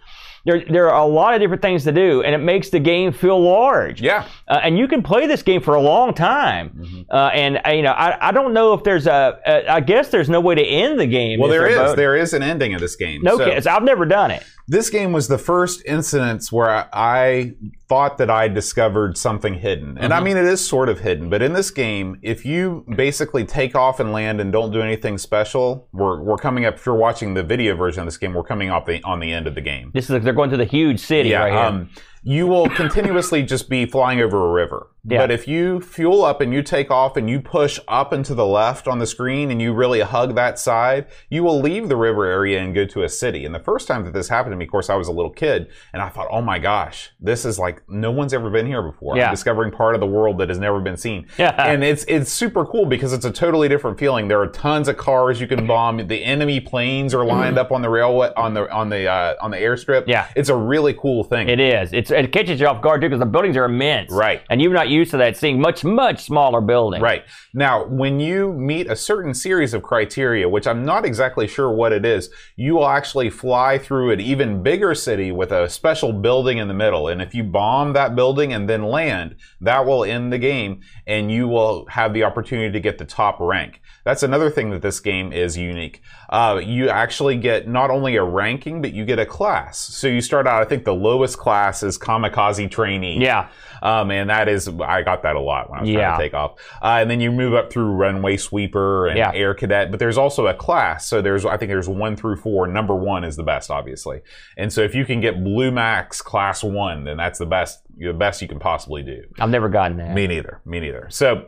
There 0.45 0.62
there 0.69 0.91
are 0.91 1.01
a 1.01 1.06
lot 1.06 1.34
of 1.34 1.39
different 1.39 1.62
things 1.62 1.86
to 1.86 1.93
do, 1.93 2.21
and 2.21 2.36
it 2.36 2.39
makes 2.39 2.69
the 2.69 2.79
game 2.79 3.13
feel 3.13 3.41
large. 3.41 4.01
Yeah. 4.01 4.25
Uh, 4.47 4.60
and 4.62 4.77
you 4.77 4.89
can 4.89 5.01
play 5.01 5.25
this 5.25 5.41
game 5.41 5.62
for 5.62 5.75
a 5.75 5.82
long 5.82 6.13
time. 6.13 6.69
Mm-hmm. 6.71 7.01
Uh, 7.10 7.27
and 7.29 7.62
uh, 7.65 7.69
you 7.71 7.82
know, 7.82 7.93
I, 7.93 8.27
I 8.27 8.32
don't 8.34 8.53
know 8.53 8.73
if 8.73 8.84
there's 8.84 9.08
a, 9.08 9.39
a. 9.45 9.71
I 9.71 9.79
guess 9.79 10.10
there's 10.10 10.29
no 10.29 10.41
way 10.41 10.56
to 10.56 10.62
end 10.65 10.99
the 10.99 11.08
game. 11.08 11.39
Well, 11.39 11.49
there 11.49 11.69
they're 11.69 11.86
is. 11.86 11.95
There 11.95 12.15
is 12.17 12.34
an 12.34 12.43
ending 12.43 12.73
of 12.73 12.82
this 12.82 12.97
game. 12.97 13.21
No 13.23 13.38
So, 13.38 13.45
kids. 13.45 13.65
I've 13.67 13.84
never 13.84 14.06
done 14.06 14.32
it. 14.32 14.43
This 14.67 14.89
game 14.89 15.13
was 15.13 15.29
the 15.29 15.38
first 15.38 15.82
instance 15.86 16.51
where 16.51 16.69
I, 16.69 16.88
I 16.93 17.53
thought 17.93 18.17
that 18.17 18.29
I 18.32 18.47
discovered 18.47 19.17
something 19.19 19.53
hidden. 19.53 19.97
And 19.99 20.12
I 20.12 20.17
Mm-hmm. 20.17 20.25
mean, 20.25 20.38
it 20.38 20.45
is 20.45 20.67
sort 20.67 20.89
of 20.89 21.01
hidden, 21.01 21.29
but 21.29 21.43
in 21.43 21.53
this 21.53 21.69
game, 21.69 22.17
if 22.23 22.43
you 22.43 22.84
basically 22.95 23.45
take 23.45 23.75
off 23.75 23.99
and 23.99 24.12
land 24.12 24.41
and 24.41 24.51
don't 24.51 24.71
do 24.71 24.82
anything 24.82 25.19
special, 25.19 25.88
we're, 25.93 26.19
we're 26.19 26.38
coming 26.38 26.65
up, 26.65 26.73
if 26.75 26.86
you're 26.88 26.95
watching 26.95 27.36
the 27.36 27.43
video 27.43 27.75
version 27.75 27.99
of 28.01 28.08
this 28.08 28.17
game, 28.17 28.34
we're 28.34 28.43
coming 28.43 28.71
off 28.71 28.86
the, 28.88 28.99
on 29.03 29.19
the 29.19 29.32
end 29.32 29.45
of 29.45 29.53
the 29.53 29.62
game. 29.62 29.91
This 29.93 30.10
is 30.10 30.23
they're 30.23 30.34
going 30.34 30.49
to 30.49 30.58
the 30.58 30.65
huge 30.65 30.99
city 30.99 31.34
right 31.34 31.51
here. 31.51 31.60
um, 31.62 31.89
you 32.23 32.47
will 32.47 32.69
continuously 32.69 33.43
just 33.43 33.69
be 33.69 33.86
flying 33.86 34.21
over 34.21 34.49
a 34.49 34.51
river. 34.51 34.88
Yeah. 35.05 35.17
But 35.17 35.31
if 35.31 35.49
you 35.49 35.81
fuel 35.81 36.23
up 36.23 36.39
and 36.39 36.53
you 36.53 36.63
take 36.63 36.89
off 36.89 37.17
and 37.17 37.29
you 37.29 37.41
push 37.41 37.77
up 37.89 38.13
and 38.13 38.23
to 38.23 38.33
the 38.33 38.45
left 38.45 38.88
on 38.88 38.99
the 38.99 39.05
screen 39.05 39.51
and 39.51 39.62
you 39.62 39.73
really 39.73 39.99
hug 39.99 40.36
that 40.36 40.57
side, 40.57 41.07
you 41.29 41.43
will 41.43 41.59
leave 41.59 41.89
the 41.89 41.97
river 41.97 42.25
area 42.25 42.62
and 42.62 42.73
go 42.73 42.86
to 42.86 43.03
a 43.03 43.09
city. 43.09 43.43
And 43.43 43.53
the 43.53 43.59
first 43.59 43.86
time 43.86 44.05
that 44.05 44.13
this 44.13 44.29
happened 44.29 44.53
to 44.53 44.57
me, 44.57 44.63
of 44.63 44.71
course, 44.71 44.89
I 44.89 44.95
was 44.95 45.09
a 45.09 45.12
little 45.12 45.31
kid 45.31 45.67
and 45.91 46.01
I 46.01 46.07
thought, 46.07 46.27
oh 46.31 46.41
my 46.41 46.57
gosh, 46.57 47.12
this 47.19 47.43
is 47.43 47.59
like 47.59 47.83
no 47.89 48.12
one's 48.12 48.33
ever 48.33 48.49
been 48.49 48.65
here 48.65 48.81
before. 48.81 49.17
Yeah. 49.17 49.25
I'm 49.25 49.33
discovering 49.33 49.71
part 49.71 49.93
of 49.93 49.99
the 49.99 50.07
world 50.07 50.38
that 50.38 50.47
has 50.47 50.57
never 50.57 50.79
been 50.79 50.95
seen. 50.95 51.27
Yeah. 51.38 51.49
And 51.57 51.83
it's 51.83 52.05
it's 52.07 52.31
super 52.31 52.65
cool 52.65 52.86
because 52.86 53.12
it's 53.12 53.25
a 53.25 53.31
totally 53.31 53.67
different 53.67 53.99
feeling. 53.99 54.29
There 54.29 54.39
are 54.39 54.47
tons 54.47 54.88
of 54.88 54.95
cars 54.95 55.41
you 55.41 55.47
can 55.47 55.67
bomb. 55.67 56.07
The 56.07 56.23
enemy 56.23 56.62
planes 56.62 57.13
are 57.13 57.25
lined 57.25 57.57
up 57.57 57.73
on 57.73 57.81
the 57.81 57.89
railway 57.89 58.31
on 58.38 58.53
the 58.53 58.71
on 58.71 58.88
the 58.88 59.09
uh, 59.09 59.36
on 59.41 59.51
the 59.51 59.57
airstrip. 59.57 60.05
Yeah. 60.07 60.29
It's 60.38 60.49
a 60.49 60.55
really 60.55 60.93
cool 60.93 61.25
thing. 61.25 61.49
It 61.49 61.59
is. 61.59 61.91
It's 61.91 62.09
it 62.13 62.32
catches 62.32 62.60
you 62.60 62.67
off 62.67 62.82
guard 62.82 63.02
too 63.02 63.10
because 63.10 63.19
the 63.19 63.26
buildings 63.26 63.58
are 63.58 63.65
immense. 63.65 64.12
Right. 64.12 64.41
And 64.49 64.62
you're 64.62 64.73
not 64.73 64.89
used 64.89 65.12
to 65.12 65.17
that, 65.17 65.38
seeing 65.38 65.60
much 65.60 65.84
much 65.84 66.23
smaller 66.26 66.62
buildings. 66.62 67.02
Right. 67.02 67.23
Now, 67.54 67.86
when 67.86 68.19
you 68.19 68.54
meet 68.54 68.89
a 68.89 68.95
certain 68.95 69.34
series 69.34 69.73
of 69.73 69.84
criteria, 69.84 70.47
which 70.47 70.67
I'm 70.67 70.86
not 70.86 71.06
exactly 71.06 71.47
sure 71.47 71.71
what 71.71 71.91
it 71.91 72.06
is, 72.06 72.30
you 72.56 72.76
will 72.76 72.88
actually 72.88 73.30
fly 73.30 73.78
through 73.78 74.12
an 74.12 74.19
even 74.19 74.63
bigger 74.63 74.95
city 74.95 75.32
with 75.32 75.52
a 75.52 75.69
special 75.69 76.13
building 76.13 76.58
in 76.58 76.67
the 76.67 76.73
middle. 76.73 77.08
And 77.08 77.21
if 77.21 77.34
you 77.36 77.43
bomb 77.43 77.93
that 77.93 78.15
building 78.15 78.54
and 78.54 78.69
then 78.69 78.84
land, 78.84 79.36
that 79.62 79.86
will 79.86 80.04
end 80.04 80.32
the 80.32 80.38
game 80.38 80.82
and 81.06 81.32
you 81.32 81.47
will 81.47 81.86
have 81.88 82.13
the 82.13 82.23
opportunity 82.23 82.71
to 82.71 82.80
get 82.80 82.97
the 82.97 83.06
top 83.06 83.39
rank. 83.39 83.82
That's 84.04 84.23
another 84.23 84.49
thing 84.49 84.71
that 84.71 84.82
this 84.82 84.99
game 84.99 85.32
is 85.32 85.58
unique. 85.58 86.02
Uh, 86.30 86.60
you 86.63 86.89
actually 86.89 87.38
get 87.38 87.67
not 87.67 87.89
only 87.89 88.17
a 88.17 88.23
ranking, 88.23 88.82
but 88.82 88.93
you 88.93 89.06
get 89.06 89.19
a 89.19 89.26
class. 89.26 89.78
So 89.78 90.08
you 90.08 90.19
start 90.19 90.45
out, 90.45 90.62
I 90.62 90.65
think 90.65 90.84
the 90.84 90.93
lowest 90.93 91.38
class 91.38 91.84
is 91.84 91.97
Kamikaze 92.04 92.70
Trainee. 92.70 93.20
Yeah. 93.22 93.48
Um, 93.82 94.12
and 94.12 94.30
that 94.30 94.48
is, 94.48 94.68
I 94.68 95.02
got 95.02 95.24
that 95.24 95.36
a 95.36 95.39
lot 95.42 95.70
when 95.70 95.80
I 95.80 95.82
was 95.84 95.92
trying 95.92 96.18
to 96.18 96.24
take 96.24 96.34
off. 96.34 96.54
Uh, 96.82 97.00
and 97.02 97.10
then 97.10 97.20
you 97.20 97.32
move 97.32 97.54
up 97.54 97.72
through 97.72 97.92
runway 97.92 98.38
sweeper 98.38 99.08
and 99.08 99.18
Yeah. 99.18 99.32
air 99.34 99.54
cadet, 99.54 99.92
but 99.92 100.00
there's 100.00 100.18
also 100.18 100.48
a 100.48 100.54
class. 100.54 101.06
So 101.06 101.22
there's, 101.22 101.46
I 101.46 101.58
think 101.58 101.70
there's 101.70 101.89
one 101.89 102.16
through 102.16 102.38
four. 102.38 102.66
Number 102.68 102.96
one 102.96 103.24
is 103.26 103.36
the 103.36 103.44
best, 103.44 103.70
obviously. 103.70 104.22
And 104.58 104.72
so 104.72 104.82
if 104.82 104.96
you 104.96 105.04
can 105.06 105.20
get 105.20 105.44
Blue 105.44 105.72
Max 105.72 106.22
class 106.22 106.63
one, 106.63 107.04
then 107.04 107.18
that's 107.18 107.39
the 107.39 107.46
best, 107.46 107.82
the 107.98 108.13
best 108.13 108.42
you 108.42 108.48
can 108.48 108.60
possibly 108.60 109.04
do. 109.04 109.24
I've 109.39 109.50
never 109.50 109.68
gotten 109.70 109.98
that. 109.98 110.13
Me 110.13 110.28
neither. 110.28 110.62
Me 110.66 110.80
neither. 110.80 111.08
So 111.10 111.48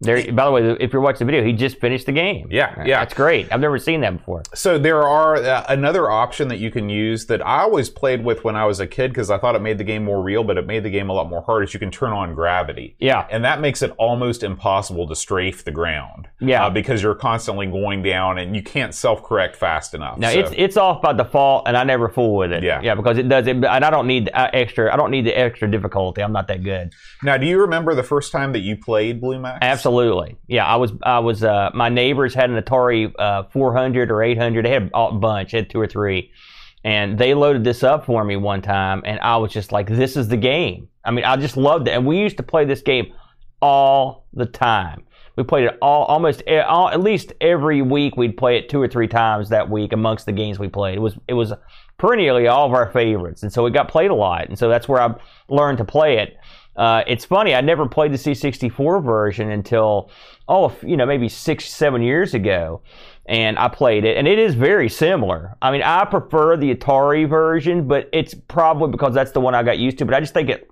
There. 0.00 0.30
By 0.32 0.44
the 0.44 0.50
way, 0.50 0.76
if 0.78 0.92
you're 0.92 1.00
watching 1.00 1.26
the 1.26 1.32
video, 1.32 1.42
he 1.46 1.54
just 1.54 1.78
finished 1.80 2.04
the 2.04 2.12
game. 2.12 2.48
Yeah, 2.50 2.74
yeah. 2.84 3.00
That's 3.00 3.14
great. 3.14 3.50
I've 3.50 3.60
never 3.60 3.78
seen 3.78 4.02
that 4.02 4.18
before. 4.18 4.42
So 4.54 4.78
there 4.78 5.02
are 5.02 5.36
uh, 5.36 5.64
another 5.70 6.10
option 6.10 6.48
that 6.48 6.58
you 6.58 6.70
can 6.70 6.90
use 6.90 7.24
that 7.26 7.44
I 7.46 7.60
always 7.60 7.88
played 7.88 8.22
with 8.22 8.44
when 8.44 8.56
I 8.56 8.66
was 8.66 8.78
a 8.78 8.86
kid 8.86 9.10
because 9.10 9.30
I 9.30 9.38
thought 9.38 9.54
it 9.56 9.62
made 9.62 9.78
the 9.78 9.84
game 9.84 10.04
more 10.04 10.22
real, 10.22 10.44
but 10.44 10.58
it 10.58 10.66
made 10.66 10.82
the 10.82 10.90
game 10.90 11.08
a 11.08 11.14
lot 11.14 11.30
more 11.30 11.40
hard. 11.42 11.64
Is 11.64 11.72
you 11.72 11.80
can 11.80 11.90
turn 11.90 12.12
on 12.12 12.34
gravity, 12.34 12.94
Yeah. 12.98 13.26
and 13.30 13.42
that 13.44 13.60
makes 13.62 13.80
it 13.80 13.90
almost 13.96 14.42
impossible 14.42 15.08
to 15.08 15.16
strafe 15.16 15.64
the 15.64 15.70
ground. 15.72 16.28
Yeah. 16.40 16.66
uh, 16.66 16.70
because 16.70 17.02
you're 17.02 17.14
constantly 17.14 17.66
going 17.66 18.02
down 18.02 18.36
and 18.38 18.54
you 18.54 18.62
can't 18.62 18.94
self-correct 18.94 19.56
fast 19.56 19.94
enough. 19.94 20.18
Now 20.18 20.30
So- 20.30 20.40
it's 20.40 20.52
it's 20.56 20.76
off 20.76 21.00
by 21.00 21.14
default, 21.14 21.66
and 21.68 21.74
I 21.76 21.84
never 21.84 22.10
fool 22.10 22.36
with 22.36 22.52
it. 22.52 22.62
Yeah. 22.62 22.82
yeah, 22.82 22.94
because 22.94 23.16
it 23.16 23.28
does 23.30 23.46
it, 23.46 23.56
and 23.56 23.64
I 23.66 23.88
don't 23.90 24.06
need 24.06 24.28
uh, 24.34 24.50
extra. 24.52 24.92
I 24.92 24.96
don't 24.96 25.10
need 25.10 25.24
the 25.24 25.36
extra 25.38 25.70
difficulty. 25.70 26.22
I'm 26.22 26.32
not 26.32 26.48
that 26.48 26.62
good. 26.62 26.92
now, 27.22 27.38
do 27.38 27.46
you 27.46 27.60
remember 27.62 27.94
the 27.94 28.02
first 28.02 28.30
time 28.30 28.52
that 28.52 28.60
you 28.60 28.76
played 28.76 29.20
Blue 29.22 29.38
Max? 29.38 29.58
Absolutely, 29.62 29.85
yeah. 30.46 30.64
I 30.64 30.76
was 30.76 30.92
I 31.02 31.18
was 31.18 31.44
uh, 31.44 31.70
my 31.74 31.88
neighbors 31.88 32.34
had 32.34 32.50
an 32.50 32.62
Atari 32.62 33.12
uh, 33.18 33.44
400 33.44 34.10
or 34.10 34.22
800. 34.22 34.64
They 34.64 34.70
had 34.70 34.90
a 34.94 35.12
bunch, 35.12 35.52
had 35.52 35.70
two 35.70 35.80
or 35.80 35.86
three, 35.86 36.30
and 36.84 37.18
they 37.18 37.34
loaded 37.34 37.64
this 37.64 37.82
up 37.82 38.06
for 38.06 38.24
me 38.24 38.36
one 38.36 38.62
time, 38.62 39.02
and 39.04 39.18
I 39.20 39.36
was 39.36 39.52
just 39.52 39.72
like, 39.72 39.88
"This 39.88 40.16
is 40.16 40.28
the 40.28 40.36
game." 40.36 40.88
I 41.04 41.10
mean, 41.10 41.24
I 41.24 41.36
just 41.36 41.56
loved 41.56 41.88
it, 41.88 41.92
and 41.92 42.06
we 42.06 42.18
used 42.18 42.36
to 42.38 42.42
play 42.42 42.64
this 42.64 42.82
game 42.82 43.12
all 43.62 44.26
the 44.32 44.46
time. 44.46 45.04
We 45.36 45.44
played 45.44 45.64
it 45.64 45.78
all 45.82 46.04
almost 46.04 46.42
e- 46.48 46.58
all, 46.58 46.88
at 46.88 47.00
least 47.00 47.32
every 47.40 47.82
week. 47.82 48.16
We'd 48.16 48.36
play 48.36 48.56
it 48.56 48.68
two 48.68 48.80
or 48.80 48.88
three 48.88 49.08
times 49.08 49.50
that 49.50 49.68
week 49.68 49.92
amongst 49.92 50.26
the 50.26 50.32
games 50.32 50.58
we 50.58 50.68
played. 50.68 50.96
It 50.96 51.00
was 51.00 51.18
it 51.28 51.34
was 51.34 51.52
perennially 51.98 52.46
all 52.46 52.66
of 52.66 52.72
our 52.72 52.90
favorites, 52.90 53.42
and 53.42 53.52
so 53.52 53.66
it 53.66 53.72
got 53.72 53.88
played 53.88 54.10
a 54.10 54.14
lot, 54.14 54.48
and 54.48 54.58
so 54.58 54.68
that's 54.68 54.88
where 54.88 55.00
I 55.00 55.14
learned 55.48 55.78
to 55.78 55.84
play 55.84 56.18
it. 56.18 56.36
Uh, 56.76 57.02
it's 57.06 57.24
funny, 57.24 57.54
I 57.54 57.62
never 57.62 57.88
played 57.88 58.12
the 58.12 58.18
C64 58.18 59.02
version 59.02 59.50
until 59.50 60.10
oh, 60.48 60.72
you 60.82 60.96
know, 60.96 61.06
maybe 61.06 61.28
six 61.28 61.68
seven 61.68 62.02
years 62.02 62.34
ago, 62.34 62.82
and 63.26 63.58
I 63.58 63.68
played 63.68 64.04
it, 64.04 64.16
and 64.16 64.28
it 64.28 64.38
is 64.38 64.54
very 64.54 64.88
similar. 64.88 65.56
I 65.60 65.70
mean, 65.70 65.82
I 65.82 66.04
prefer 66.04 66.56
the 66.56 66.74
Atari 66.74 67.28
version, 67.28 67.88
but 67.88 68.08
it's 68.12 68.34
probably 68.34 68.90
because 68.90 69.14
that's 69.14 69.32
the 69.32 69.40
one 69.40 69.54
I 69.54 69.62
got 69.62 69.78
used 69.78 69.98
to. 69.98 70.04
But 70.04 70.14
I 70.14 70.20
just 70.20 70.34
think 70.34 70.50
it 70.50 70.70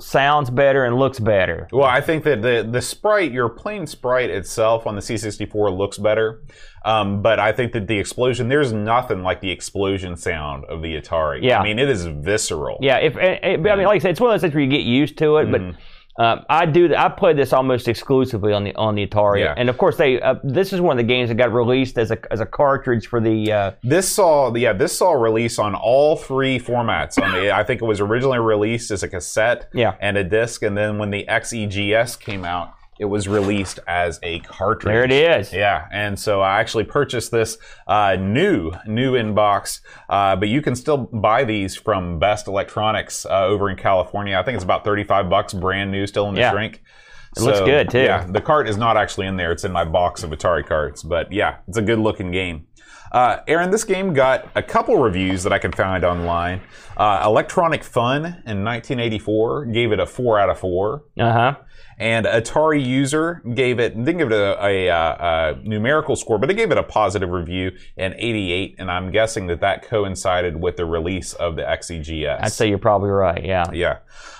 sounds 0.00 0.50
better 0.50 0.84
and 0.84 0.98
looks 0.98 1.18
better. 1.20 1.68
Well, 1.72 1.86
I 1.86 2.00
think 2.00 2.24
that 2.24 2.42
the 2.42 2.66
the 2.68 2.82
sprite, 2.82 3.32
your 3.32 3.48
plain 3.48 3.86
sprite 3.86 4.30
itself 4.30 4.86
on 4.86 4.94
the 4.94 5.00
C64 5.00 5.76
looks 5.76 5.98
better, 5.98 6.42
um, 6.84 7.22
but 7.22 7.38
I 7.38 7.52
think 7.52 7.72
that 7.72 7.86
the 7.86 7.98
explosion, 7.98 8.48
there's 8.48 8.72
nothing 8.72 9.22
like 9.22 9.40
the 9.40 9.50
explosion 9.50 10.16
sound 10.16 10.64
of 10.64 10.82
the 10.82 11.00
Atari. 11.00 11.42
Yeah. 11.42 11.60
I 11.60 11.64
mean, 11.64 11.78
it 11.78 11.88
is 11.88 12.06
visceral. 12.06 12.78
Yeah, 12.80 12.96
if 12.98 13.16
eh, 13.16 13.38
eh, 13.42 13.56
but 13.56 13.70
I 13.72 13.76
mean, 13.76 13.86
like 13.86 13.96
I 13.96 13.98
said, 14.00 14.10
it's 14.12 14.20
one 14.20 14.30
of 14.30 14.34
those 14.34 14.42
things 14.42 14.54
where 14.54 14.64
you 14.64 14.70
get 14.70 14.82
used 14.82 15.16
to 15.18 15.36
it. 15.38 15.46
Mhm. 15.48 15.52
But 15.52 15.80
uh, 16.18 16.36
I 16.48 16.66
do. 16.66 16.88
th- 16.88 16.98
I 16.98 17.08
play 17.08 17.32
this 17.32 17.52
almost 17.52 17.88
exclusively 17.88 18.52
on 18.52 18.64
the 18.64 18.74
on 18.76 18.94
the 18.94 19.06
Atari, 19.06 19.40
Yeah. 19.40 19.54
and 19.56 19.68
of 19.68 19.76
course, 19.78 19.96
they. 19.96 20.20
Uh, 20.20 20.36
this 20.44 20.72
is 20.72 20.80
one 20.80 20.98
of 20.98 21.04
the 21.06 21.08
games 21.12 21.28
that 21.28 21.34
got 21.36 21.52
released 21.52 21.98
as 21.98 22.10
a 22.10 22.18
as 22.32 22.40
a 22.40 22.46
cartridge 22.46 23.06
for 23.08 23.20
the. 23.20 23.50
Uh, 23.52 23.70
This 23.82 24.08
saw, 24.08 24.54
yeah, 24.54 24.72
this 24.72 24.96
saw 24.96 25.12
release 25.12 25.58
on 25.58 25.74
all 25.74 26.16
three 26.16 26.58
formats. 26.58 27.20
On 27.20 27.32
the, 27.32 27.52
I 27.54 27.64
think 27.64 27.82
it 27.82 27.84
was 27.84 28.00
originally 28.00 28.38
released 28.38 28.90
as 28.90 29.02
a 29.02 29.08
cassette 29.08 29.68
Yeah. 29.74 29.94
and 30.00 30.16
a 30.16 30.24
disc, 30.24 30.62
and 30.62 30.76
then 30.78 30.98
when 30.98 31.10
the 31.10 31.24
XEGS 31.28 32.18
came 32.20 32.44
out, 32.44 32.74
it 32.98 33.06
was 33.06 33.26
released 33.28 33.80
as 33.86 34.20
a 34.22 34.40
cartridge. 34.40 34.92
there 34.92 35.04
it 35.04 35.10
is. 35.10 35.52
Yeah, 35.52 35.86
and 35.92 36.18
so 36.18 36.40
I 36.40 36.60
actually 36.60 36.84
purchased 36.84 37.30
this 37.30 37.58
uh, 37.86 38.16
new, 38.18 38.72
new 38.86 39.14
in 39.14 39.34
box, 39.34 39.80
uh, 40.08 40.36
but 40.36 40.48
you 40.48 40.62
can 40.62 40.76
still 40.76 40.98
buy 40.98 41.44
these 41.44 41.76
from 41.76 42.18
Best 42.18 42.46
Electronics 42.46 43.26
uh, 43.26 43.44
over 43.44 43.68
in 43.70 43.76
California. 43.76 44.38
I 44.38 44.42
think 44.42 44.54
it's 44.54 44.64
about 44.64 44.84
thirty-five 44.84 45.28
bucks, 45.28 45.52
brand 45.52 45.90
new, 45.90 46.06
still 46.06 46.28
in 46.28 46.34
the 46.34 46.40
Yeah. 46.40 46.52
shrink. 46.52 46.82
It 47.36 47.42
looks 47.42 47.58
good, 47.60 47.90
too. 47.90 47.98
Yeah, 48.02 48.24
the 48.28 48.40
cart 48.40 48.68
is 48.68 48.76
not 48.76 48.96
actually 48.96 49.26
in 49.26 49.36
there; 49.36 49.50
it's 49.50 49.64
in 49.64 49.72
my 49.72 49.84
box 49.84 50.22
of 50.22 50.30
Atari 50.30 50.64
carts. 50.64 51.02
But 51.02 51.32
yeah, 51.32 51.56
it's 51.66 51.76
a 51.76 51.82
good-looking 51.82 52.30
game. 52.30 52.68
Uh, 53.12 53.38
Aaron, 53.46 53.70
this 53.70 53.84
game 53.84 54.12
got 54.12 54.48
a 54.56 54.62
couple 54.62 54.96
reviews 54.96 55.42
that 55.44 55.52
I 55.52 55.58
can 55.58 55.70
find 55.72 56.04
online. 56.04 56.60
Uh, 56.96 57.22
Electronic 57.24 57.84
Fun 57.84 58.24
in 58.24 58.64
1984 58.64 59.66
gave 59.66 59.92
it 59.92 60.00
a 60.00 60.06
four 60.06 60.38
out 60.38 60.50
of 60.50 60.58
four 60.58 61.04
Uh 61.18 61.32
huh. 61.32 61.54
and 61.98 62.26
Atari 62.26 62.84
user 62.84 63.40
gave 63.54 63.78
it 63.80 63.96
didn't 63.96 64.18
give 64.18 64.32
it 64.32 64.34
a, 64.36 64.64
a, 64.64 64.88
uh, 64.90 65.54
a 65.56 65.68
numerical 65.68 66.16
score, 66.16 66.38
but 66.38 66.48
they 66.48 66.54
gave 66.54 66.70
it 66.72 66.78
a 66.78 66.82
positive 66.82 67.30
review 67.30 67.72
in 67.96 68.14
88, 68.16 68.76
and 68.78 68.90
I'm 68.90 69.10
guessing 69.12 69.46
that 69.48 69.60
that 69.60 69.82
coincided 69.82 70.60
with 70.60 70.76
the 70.76 70.84
release 70.86 71.34
of 71.34 71.56
the 71.56 71.62
XEGS. 71.62 72.38
I'd 72.42 72.52
say 72.52 72.68
you're 72.68 72.78
probably 72.78 73.10
right. 73.10 73.44
Yeah. 73.44 73.70
yeah. 73.72 73.98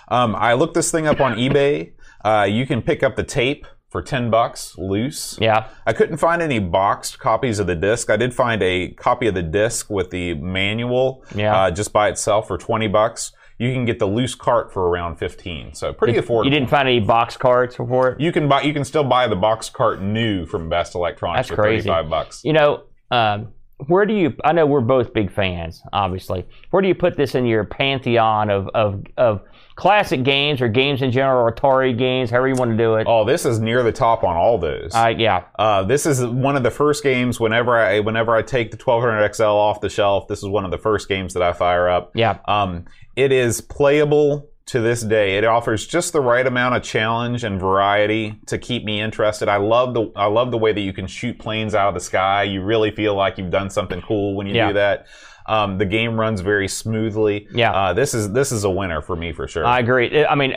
Um, 0.08 0.34
I 0.36 0.54
looked 0.54 0.74
this 0.74 0.90
thing 0.90 1.06
up 1.06 1.20
on 1.20 1.36
eBay. 1.36 1.92
Uh, 2.24 2.46
you 2.48 2.66
can 2.66 2.82
pick 2.82 3.02
up 3.02 3.16
the 3.16 3.22
tape 3.24 3.66
for 3.94 4.02
10 4.02 4.28
bucks 4.28 4.76
loose. 4.76 5.38
Yeah. 5.40 5.68
I 5.86 5.92
couldn't 5.92 6.16
find 6.16 6.42
any 6.42 6.58
boxed 6.58 7.20
copies 7.20 7.60
of 7.60 7.68
the 7.68 7.76
disc. 7.76 8.10
I 8.10 8.16
did 8.16 8.34
find 8.34 8.60
a 8.60 8.88
copy 8.88 9.28
of 9.28 9.34
the 9.34 9.42
disc 9.44 9.88
with 9.88 10.10
the 10.10 10.34
manual 10.34 11.24
Yeah. 11.32 11.56
uh, 11.56 11.70
just 11.70 11.92
by 11.92 12.08
itself 12.08 12.48
for 12.48 12.58
20 12.58 12.88
bucks. 12.88 13.30
You 13.56 13.72
can 13.72 13.84
get 13.84 14.00
the 14.00 14.06
loose 14.06 14.34
cart 14.34 14.72
for 14.72 14.88
around 14.88 15.18
15. 15.18 15.74
So 15.74 15.92
pretty 15.92 16.14
affordable. 16.14 16.46
You 16.46 16.50
didn't 16.50 16.70
find 16.70 16.88
any 16.88 16.98
box 16.98 17.36
carts 17.36 17.76
for 17.76 18.08
it. 18.10 18.20
You 18.20 18.32
can 18.32 18.48
buy. 18.48 18.62
You 18.62 18.72
can 18.72 18.84
still 18.84 19.04
buy 19.04 19.28
the 19.28 19.36
box 19.36 19.70
cart 19.70 20.02
new 20.02 20.44
from 20.44 20.68
Best 20.68 20.96
Electronics 20.96 21.46
That's 21.46 21.56
for 21.56 21.62
crazy. 21.62 21.88
thirty-five 21.88 22.10
bucks. 22.10 22.40
You 22.44 22.52
know, 22.54 22.82
um, 23.12 23.52
where 23.86 24.06
do 24.06 24.12
you? 24.12 24.34
I 24.44 24.50
know 24.54 24.66
we're 24.66 24.80
both 24.80 25.12
big 25.12 25.30
fans, 25.30 25.84
obviously. 25.92 26.44
Where 26.70 26.82
do 26.82 26.88
you 26.88 26.96
put 26.96 27.16
this 27.16 27.36
in 27.36 27.46
your 27.46 27.62
pantheon 27.62 28.50
of 28.50 28.66
of, 28.74 29.04
of 29.16 29.42
classic 29.76 30.22
games 30.22 30.60
or 30.60 30.68
games 30.68 31.02
in 31.02 31.10
general, 31.10 31.44
or 31.46 31.52
Atari 31.52 31.96
games, 31.96 32.30
however 32.30 32.48
you 32.48 32.54
want 32.54 32.70
to 32.70 32.76
do 32.76 32.94
it? 32.94 33.06
Oh, 33.08 33.24
this 33.24 33.44
is 33.44 33.58
near 33.58 33.82
the 33.82 33.92
top 33.92 34.22
on 34.24 34.36
all 34.36 34.58
those. 34.58 34.94
Uh, 34.94 35.12
yeah, 35.16 35.44
Uh, 35.58 35.82
this 35.82 36.06
is 36.06 36.24
one 36.24 36.56
of 36.56 36.62
the 36.62 36.70
first 36.70 37.02
games. 37.02 37.40
Whenever 37.40 37.76
I 37.76 38.00
whenever 38.00 38.34
I 38.34 38.42
take 38.42 38.70
the 38.70 38.76
1200 38.76 39.34
XL 39.34 39.42
off 39.44 39.80
the 39.80 39.88
shelf, 39.90 40.28
this 40.28 40.38
is 40.42 40.48
one 40.48 40.64
of 40.64 40.70
the 40.70 40.78
first 40.78 41.08
games 41.08 41.34
that 41.34 41.42
I 41.42 41.52
fire 41.52 41.88
up. 41.88 42.12
yeah, 42.14 42.38
Um, 42.46 42.84
it 43.16 43.32
is 43.32 43.60
playable 43.60 44.48
to 44.66 44.80
this 44.80 45.02
day. 45.02 45.36
It 45.36 45.44
offers 45.44 45.86
just 45.86 46.14
the 46.14 46.22
right 46.22 46.46
amount 46.46 46.74
of 46.74 46.82
challenge 46.82 47.44
and 47.44 47.60
variety 47.60 48.36
to 48.46 48.56
keep 48.56 48.82
me 48.82 48.98
interested. 49.00 49.46
I 49.48 49.56
love 49.58 49.92
the 49.92 50.10
I 50.16 50.24
love 50.26 50.50
the 50.52 50.56
way 50.58 50.72
that 50.72 50.80
you 50.80 50.92
can 50.94 51.06
shoot 51.06 51.38
planes 51.38 51.74
out 51.74 51.88
of 51.88 51.94
the 51.94 52.00
sky. 52.00 52.44
You 52.44 52.62
really 52.62 52.90
feel 52.90 53.14
like 53.14 53.36
you've 53.36 53.50
done 53.50 53.68
something 53.68 54.00
cool 54.00 54.34
when 54.36 54.46
you 54.46 54.54
Yeah. 54.54 54.68
do 54.68 54.74
that. 54.74 55.06
Um, 55.46 55.78
the 55.78 55.84
game 55.84 56.18
runs 56.18 56.40
very 56.40 56.68
smoothly. 56.68 57.48
Yeah. 57.52 57.72
Uh, 57.72 57.92
this 57.92 58.14
is 58.14 58.32
this 58.32 58.52
is 58.52 58.64
a 58.64 58.70
winner 58.70 59.02
for 59.02 59.16
me 59.16 59.32
for 59.32 59.46
sure. 59.46 59.66
I 59.66 59.80
agree. 59.80 60.24
I 60.24 60.34
mean, 60.34 60.54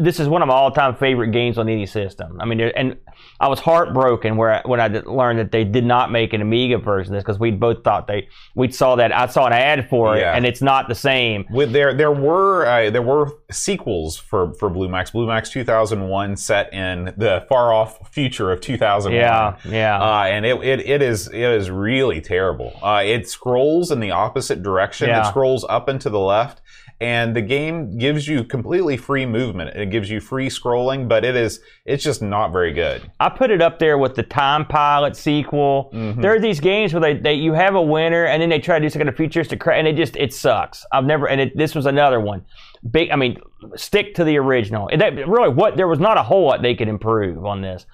this 0.00 0.18
is 0.18 0.28
one 0.28 0.40
of 0.42 0.48
my 0.48 0.54
all-time 0.54 0.94
favorite 0.96 1.28
games 1.30 1.58
on 1.58 1.68
any 1.68 1.84
system. 1.86 2.38
I 2.40 2.46
mean, 2.46 2.60
and 2.60 2.96
I 3.38 3.48
was 3.48 3.60
heartbroken 3.60 4.36
where 4.36 4.54
I, 4.54 4.62
when 4.64 4.80
I 4.80 4.86
learned 4.88 5.38
that 5.38 5.52
they 5.52 5.62
did 5.64 5.84
not 5.84 6.10
make 6.10 6.32
an 6.32 6.40
Amiga 6.40 6.78
version 6.78 7.12
of 7.14 7.18
this 7.18 7.22
because 7.24 7.38
we 7.38 7.50
both 7.50 7.84
thought 7.84 8.06
they 8.06 8.28
we 8.54 8.70
saw 8.72 8.96
that 8.96 9.12
I 9.12 9.26
saw 9.26 9.46
an 9.46 9.52
ad 9.52 9.88
for 9.90 10.16
it 10.16 10.20
Yeah. 10.20 10.34
and 10.34 10.46
it's 10.46 10.62
not 10.62 10.88
the 10.88 10.94
same. 10.94 11.44
With 11.50 11.72
there, 11.72 11.92
there 11.94 12.12
were 12.12 12.64
uh, 12.66 12.90
there 12.90 13.02
were 13.02 13.30
sequels 13.50 14.16
for 14.16 14.54
for 14.54 14.70
Blue 14.70 14.88
Max. 14.88 15.10
Blue 15.10 15.26
Max 15.26 15.50
2001 15.50 16.36
set 16.36 16.72
in 16.72 17.12
the 17.16 17.44
far 17.48 17.72
off 17.72 18.10
future 18.12 18.50
of 18.50 18.60
2001. 18.62 19.14
Yeah, 19.20 19.56
yeah. 19.70 20.00
Uh, 20.02 20.24
and 20.24 20.46
it, 20.46 20.56
it, 20.64 20.80
it 20.80 21.02
is 21.02 21.28
it 21.28 21.34
is 21.40 21.70
really 21.70 22.20
terrible. 22.20 22.72
Uh, 22.82 23.02
it 23.04 23.28
scrolls 23.28 23.90
in 23.90 24.00
the 24.00 24.10
opposite 24.12 24.62
direction. 24.62 25.08
Yeah. 25.08 25.26
It 25.26 25.28
scrolls 25.30 25.64
up 25.68 25.88
and 25.88 26.00
to 26.00 26.10
the 26.10 26.18
left, 26.20 26.62
and 27.04 27.36
the 27.36 27.42
game 27.42 27.98
gives 27.98 28.26
you 28.26 28.44
completely 28.44 28.96
free 28.96 29.26
movement. 29.26 29.76
It 29.76 29.90
gives 29.90 30.08
you 30.08 30.20
free 30.20 30.48
scrolling, 30.48 31.06
but 31.06 31.22
it 31.22 31.36
is 31.36 31.60
it's 31.84 32.02
just 32.02 32.22
not 32.22 32.50
very 32.50 32.72
good. 32.72 33.10
I 33.20 33.28
put 33.28 33.50
it 33.50 33.60
up 33.60 33.78
there 33.78 33.98
with 33.98 34.14
the 34.14 34.22
Time 34.22 34.64
Pilot 34.64 35.14
sequel. 35.14 35.90
Mm-hmm. 35.92 36.22
There 36.22 36.34
are 36.34 36.40
these 36.40 36.60
games 36.60 36.94
where 36.94 37.02
they, 37.02 37.14
they 37.14 37.34
you 37.34 37.52
have 37.52 37.74
a 37.74 37.82
winner 37.82 38.24
and 38.24 38.40
then 38.40 38.48
they 38.48 38.58
try 38.58 38.78
to 38.78 38.84
do 38.84 38.88
some 38.88 39.00
kind 39.00 39.10
of 39.10 39.16
futuristic 39.16 39.60
crap 39.60 39.78
and 39.78 39.86
it 39.86 39.96
just 39.96 40.16
it 40.16 40.32
sucks. 40.32 40.86
I've 40.92 41.04
never 41.04 41.28
and 41.28 41.42
it, 41.42 41.56
this 41.56 41.74
was 41.74 41.84
another 41.84 42.20
one. 42.20 42.46
Big, 42.90 43.10
I 43.10 43.16
mean, 43.16 43.38
stick 43.76 44.14
to 44.14 44.24
the 44.24 44.38
original. 44.38 44.88
And 44.88 45.00
that 45.02 45.28
really 45.28 45.50
what 45.50 45.76
there 45.76 45.88
was 45.88 46.00
not 46.00 46.16
a 46.16 46.22
whole 46.22 46.46
lot 46.46 46.62
they 46.62 46.74
could 46.74 46.88
improve 46.88 47.44
on 47.44 47.60
this. 47.60 47.84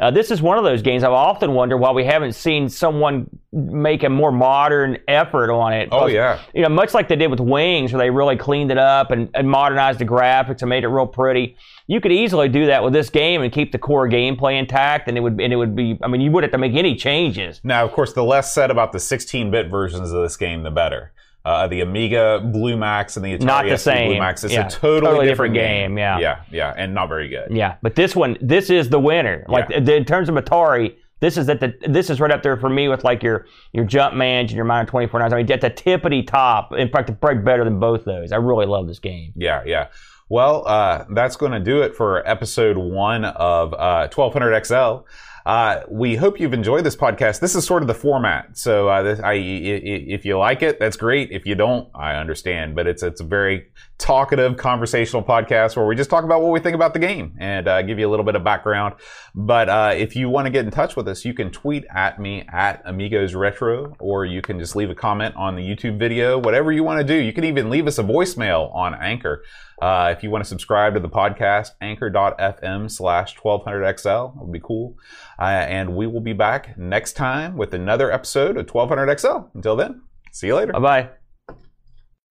Uh, 0.00 0.10
this 0.10 0.30
is 0.30 0.40
one 0.40 0.58
of 0.58 0.64
those 0.64 0.80
games 0.80 1.02
I've 1.02 1.12
often 1.12 1.54
wondered 1.54 1.78
why 1.78 1.90
we 1.90 2.04
haven't 2.04 2.32
seen 2.32 2.68
someone 2.68 3.28
make 3.52 4.04
a 4.04 4.08
more 4.08 4.30
modern 4.30 4.98
effort 5.08 5.50
on 5.50 5.72
it. 5.72 5.88
Oh 5.90 6.06
yeah. 6.06 6.40
You 6.54 6.62
know, 6.62 6.68
much 6.68 6.94
like 6.94 7.08
they 7.08 7.16
did 7.16 7.30
with 7.30 7.40
Wings, 7.40 7.92
where 7.92 7.98
they 7.98 8.10
really 8.10 8.36
cleaned 8.36 8.70
it 8.70 8.78
up 8.78 9.10
and, 9.10 9.28
and 9.34 9.50
modernized 9.50 9.98
the 9.98 10.04
graphics 10.04 10.62
and 10.62 10.68
made 10.68 10.84
it 10.84 10.88
real 10.88 11.06
pretty. 11.06 11.56
You 11.88 12.00
could 12.00 12.12
easily 12.12 12.48
do 12.48 12.66
that 12.66 12.84
with 12.84 12.92
this 12.92 13.10
game 13.10 13.42
and 13.42 13.52
keep 13.52 13.72
the 13.72 13.78
core 13.78 14.08
gameplay 14.08 14.58
intact, 14.58 15.08
and 15.08 15.16
it 15.16 15.20
would 15.20 15.40
and 15.40 15.52
it 15.52 15.56
would 15.56 15.74
be. 15.74 15.98
I 16.02 16.06
mean, 16.06 16.20
you 16.20 16.30
wouldn't 16.30 16.52
have 16.52 16.58
to 16.58 16.60
make 16.60 16.76
any 16.76 16.94
changes. 16.94 17.60
Now, 17.64 17.84
of 17.84 17.92
course, 17.92 18.12
the 18.12 18.22
less 18.22 18.52
said 18.52 18.70
about 18.70 18.92
the 18.92 18.98
16-bit 18.98 19.68
versions 19.68 20.12
of 20.12 20.22
this 20.22 20.36
game, 20.36 20.62
the 20.62 20.70
better. 20.70 21.12
Uh, 21.48 21.66
the 21.66 21.80
Amiga 21.80 22.40
Blue 22.44 22.76
Max 22.76 23.16
and 23.16 23.24
the 23.24 23.38
Atari 23.38 23.42
Not 23.44 23.64
the 23.64 23.78
ST 23.78 23.80
same. 23.94 24.08
Blue 24.10 24.18
Max. 24.18 24.44
It's 24.44 24.52
Yeah. 24.52 24.66
a 24.66 24.70
totally, 24.70 25.00
Totally 25.00 25.26
different, 25.26 25.54
different 25.54 25.54
game. 25.54 25.90
game, 25.94 25.98
yeah. 25.98 26.18
yeah, 26.18 26.40
yeah, 26.50 26.74
and 26.76 26.92
not 26.94 27.08
very 27.08 27.28
good. 27.28 27.48
Yeah, 27.50 27.76
but 27.82 27.94
this 27.94 28.14
one, 28.14 28.36
this 28.40 28.68
is 28.70 28.88
the 28.90 29.00
winner. 29.00 29.44
Like 29.48 29.68
Yeah. 29.70 29.78
in 29.78 30.04
terms 30.04 30.28
of 30.28 30.34
Atari, 30.34 30.94
this 31.20 31.36
is 31.36 31.48
at 31.48 31.58
the 31.60 31.74
this 31.88 32.10
is 32.10 32.20
right 32.20 32.30
up 32.30 32.42
there 32.42 32.56
for 32.56 32.68
me 32.68 32.86
with 32.88 33.02
like 33.02 33.22
your 33.22 33.46
your 33.72 33.84
Jumpmans 33.84 34.40
and 34.40 34.50
your 34.52 34.64
Miner 34.64 34.86
twenty 34.86 35.06
four 35.08 35.18
nines. 35.20 35.32
I 35.32 35.36
mean, 35.38 35.50
at 35.50 35.60
the 35.60 35.70
tippity 35.70 36.24
top. 36.26 36.72
In 36.74 36.88
fact, 36.90 37.10
it's 37.10 37.18
probably 37.18 37.42
better 37.42 37.64
than 37.64 37.80
both 37.80 38.04
those. 38.04 38.30
I 38.30 38.36
really 38.36 38.66
love 38.66 38.86
this 38.86 38.98
game. 39.00 39.32
Yeah, 39.34 39.62
yeah. 39.66 39.86
Well, 40.28 40.68
uh, 40.68 41.06
that's 41.14 41.36
going 41.36 41.52
to 41.52 41.60
do 41.60 41.80
it 41.80 41.96
for 41.96 42.22
episode 42.28 42.76
one 42.76 43.24
of 43.24 43.72
uh, 43.72 44.08
1200XL. 44.08 45.04
Uh, 45.48 45.82
we 45.88 46.14
hope 46.14 46.38
you've 46.38 46.52
enjoyed 46.52 46.84
this 46.84 46.94
podcast. 46.94 47.40
This 47.40 47.54
is 47.54 47.64
sort 47.64 47.82
of 47.82 47.86
the 47.88 47.94
format. 47.94 48.58
So, 48.58 48.86
uh, 48.86 49.02
this, 49.02 49.18
I, 49.18 49.30
I, 49.30 49.34
if 49.36 50.26
you 50.26 50.36
like 50.36 50.62
it, 50.62 50.78
that's 50.78 50.98
great. 50.98 51.30
If 51.32 51.46
you 51.46 51.54
don't, 51.54 51.88
I 51.94 52.16
understand. 52.16 52.76
But 52.76 52.86
it's 52.86 53.02
it's 53.02 53.22
a 53.22 53.24
very 53.24 53.70
talkative, 53.96 54.58
conversational 54.58 55.22
podcast 55.22 55.74
where 55.74 55.86
we 55.86 55.96
just 55.96 56.10
talk 56.10 56.24
about 56.24 56.42
what 56.42 56.52
we 56.52 56.60
think 56.60 56.74
about 56.74 56.92
the 56.92 56.98
game 56.98 57.34
and 57.40 57.66
uh, 57.66 57.80
give 57.80 57.98
you 57.98 58.06
a 58.06 58.10
little 58.10 58.26
bit 58.26 58.36
of 58.36 58.44
background. 58.44 58.96
But 59.34 59.70
uh, 59.70 59.94
if 59.96 60.14
you 60.14 60.28
want 60.28 60.44
to 60.44 60.50
get 60.50 60.66
in 60.66 60.70
touch 60.70 60.96
with 60.96 61.08
us, 61.08 61.24
you 61.24 61.32
can 61.32 61.50
tweet 61.50 61.86
at 61.88 62.20
me 62.20 62.44
at 62.52 62.82
Amigos 62.84 63.34
Retro, 63.34 63.96
or 64.00 64.26
you 64.26 64.42
can 64.42 64.58
just 64.58 64.76
leave 64.76 64.90
a 64.90 64.94
comment 64.94 65.34
on 65.34 65.56
the 65.56 65.62
YouTube 65.62 65.98
video. 65.98 66.36
Whatever 66.36 66.72
you 66.72 66.84
want 66.84 67.00
to 67.00 67.06
do. 67.06 67.14
You 67.14 67.32
can 67.32 67.44
even 67.44 67.70
leave 67.70 67.86
us 67.86 67.96
a 67.96 68.04
voicemail 68.04 68.70
on 68.74 68.94
Anchor. 68.94 69.42
Uh, 69.80 70.14
if 70.16 70.22
you 70.22 70.30
want 70.30 70.42
to 70.42 70.48
subscribe 70.48 70.94
to 70.94 71.00
the 71.00 71.08
podcast, 71.08 71.70
anchor.fm 71.80 72.90
slash 72.90 73.36
1200XL, 73.36 74.34
that 74.34 74.42
would 74.42 74.52
be 74.52 74.60
cool. 74.60 74.96
Uh, 75.38 75.44
and 75.44 75.94
we 75.94 76.06
will 76.06 76.20
be 76.20 76.32
back 76.32 76.76
next 76.76 77.12
time 77.12 77.56
with 77.56 77.72
another 77.74 78.10
episode 78.10 78.56
of 78.56 78.66
1200XL. 78.66 79.54
Until 79.54 79.76
then, 79.76 80.02
see 80.32 80.48
you 80.48 80.56
later. 80.56 80.72
Bye 80.72 80.78
bye. 80.80 81.08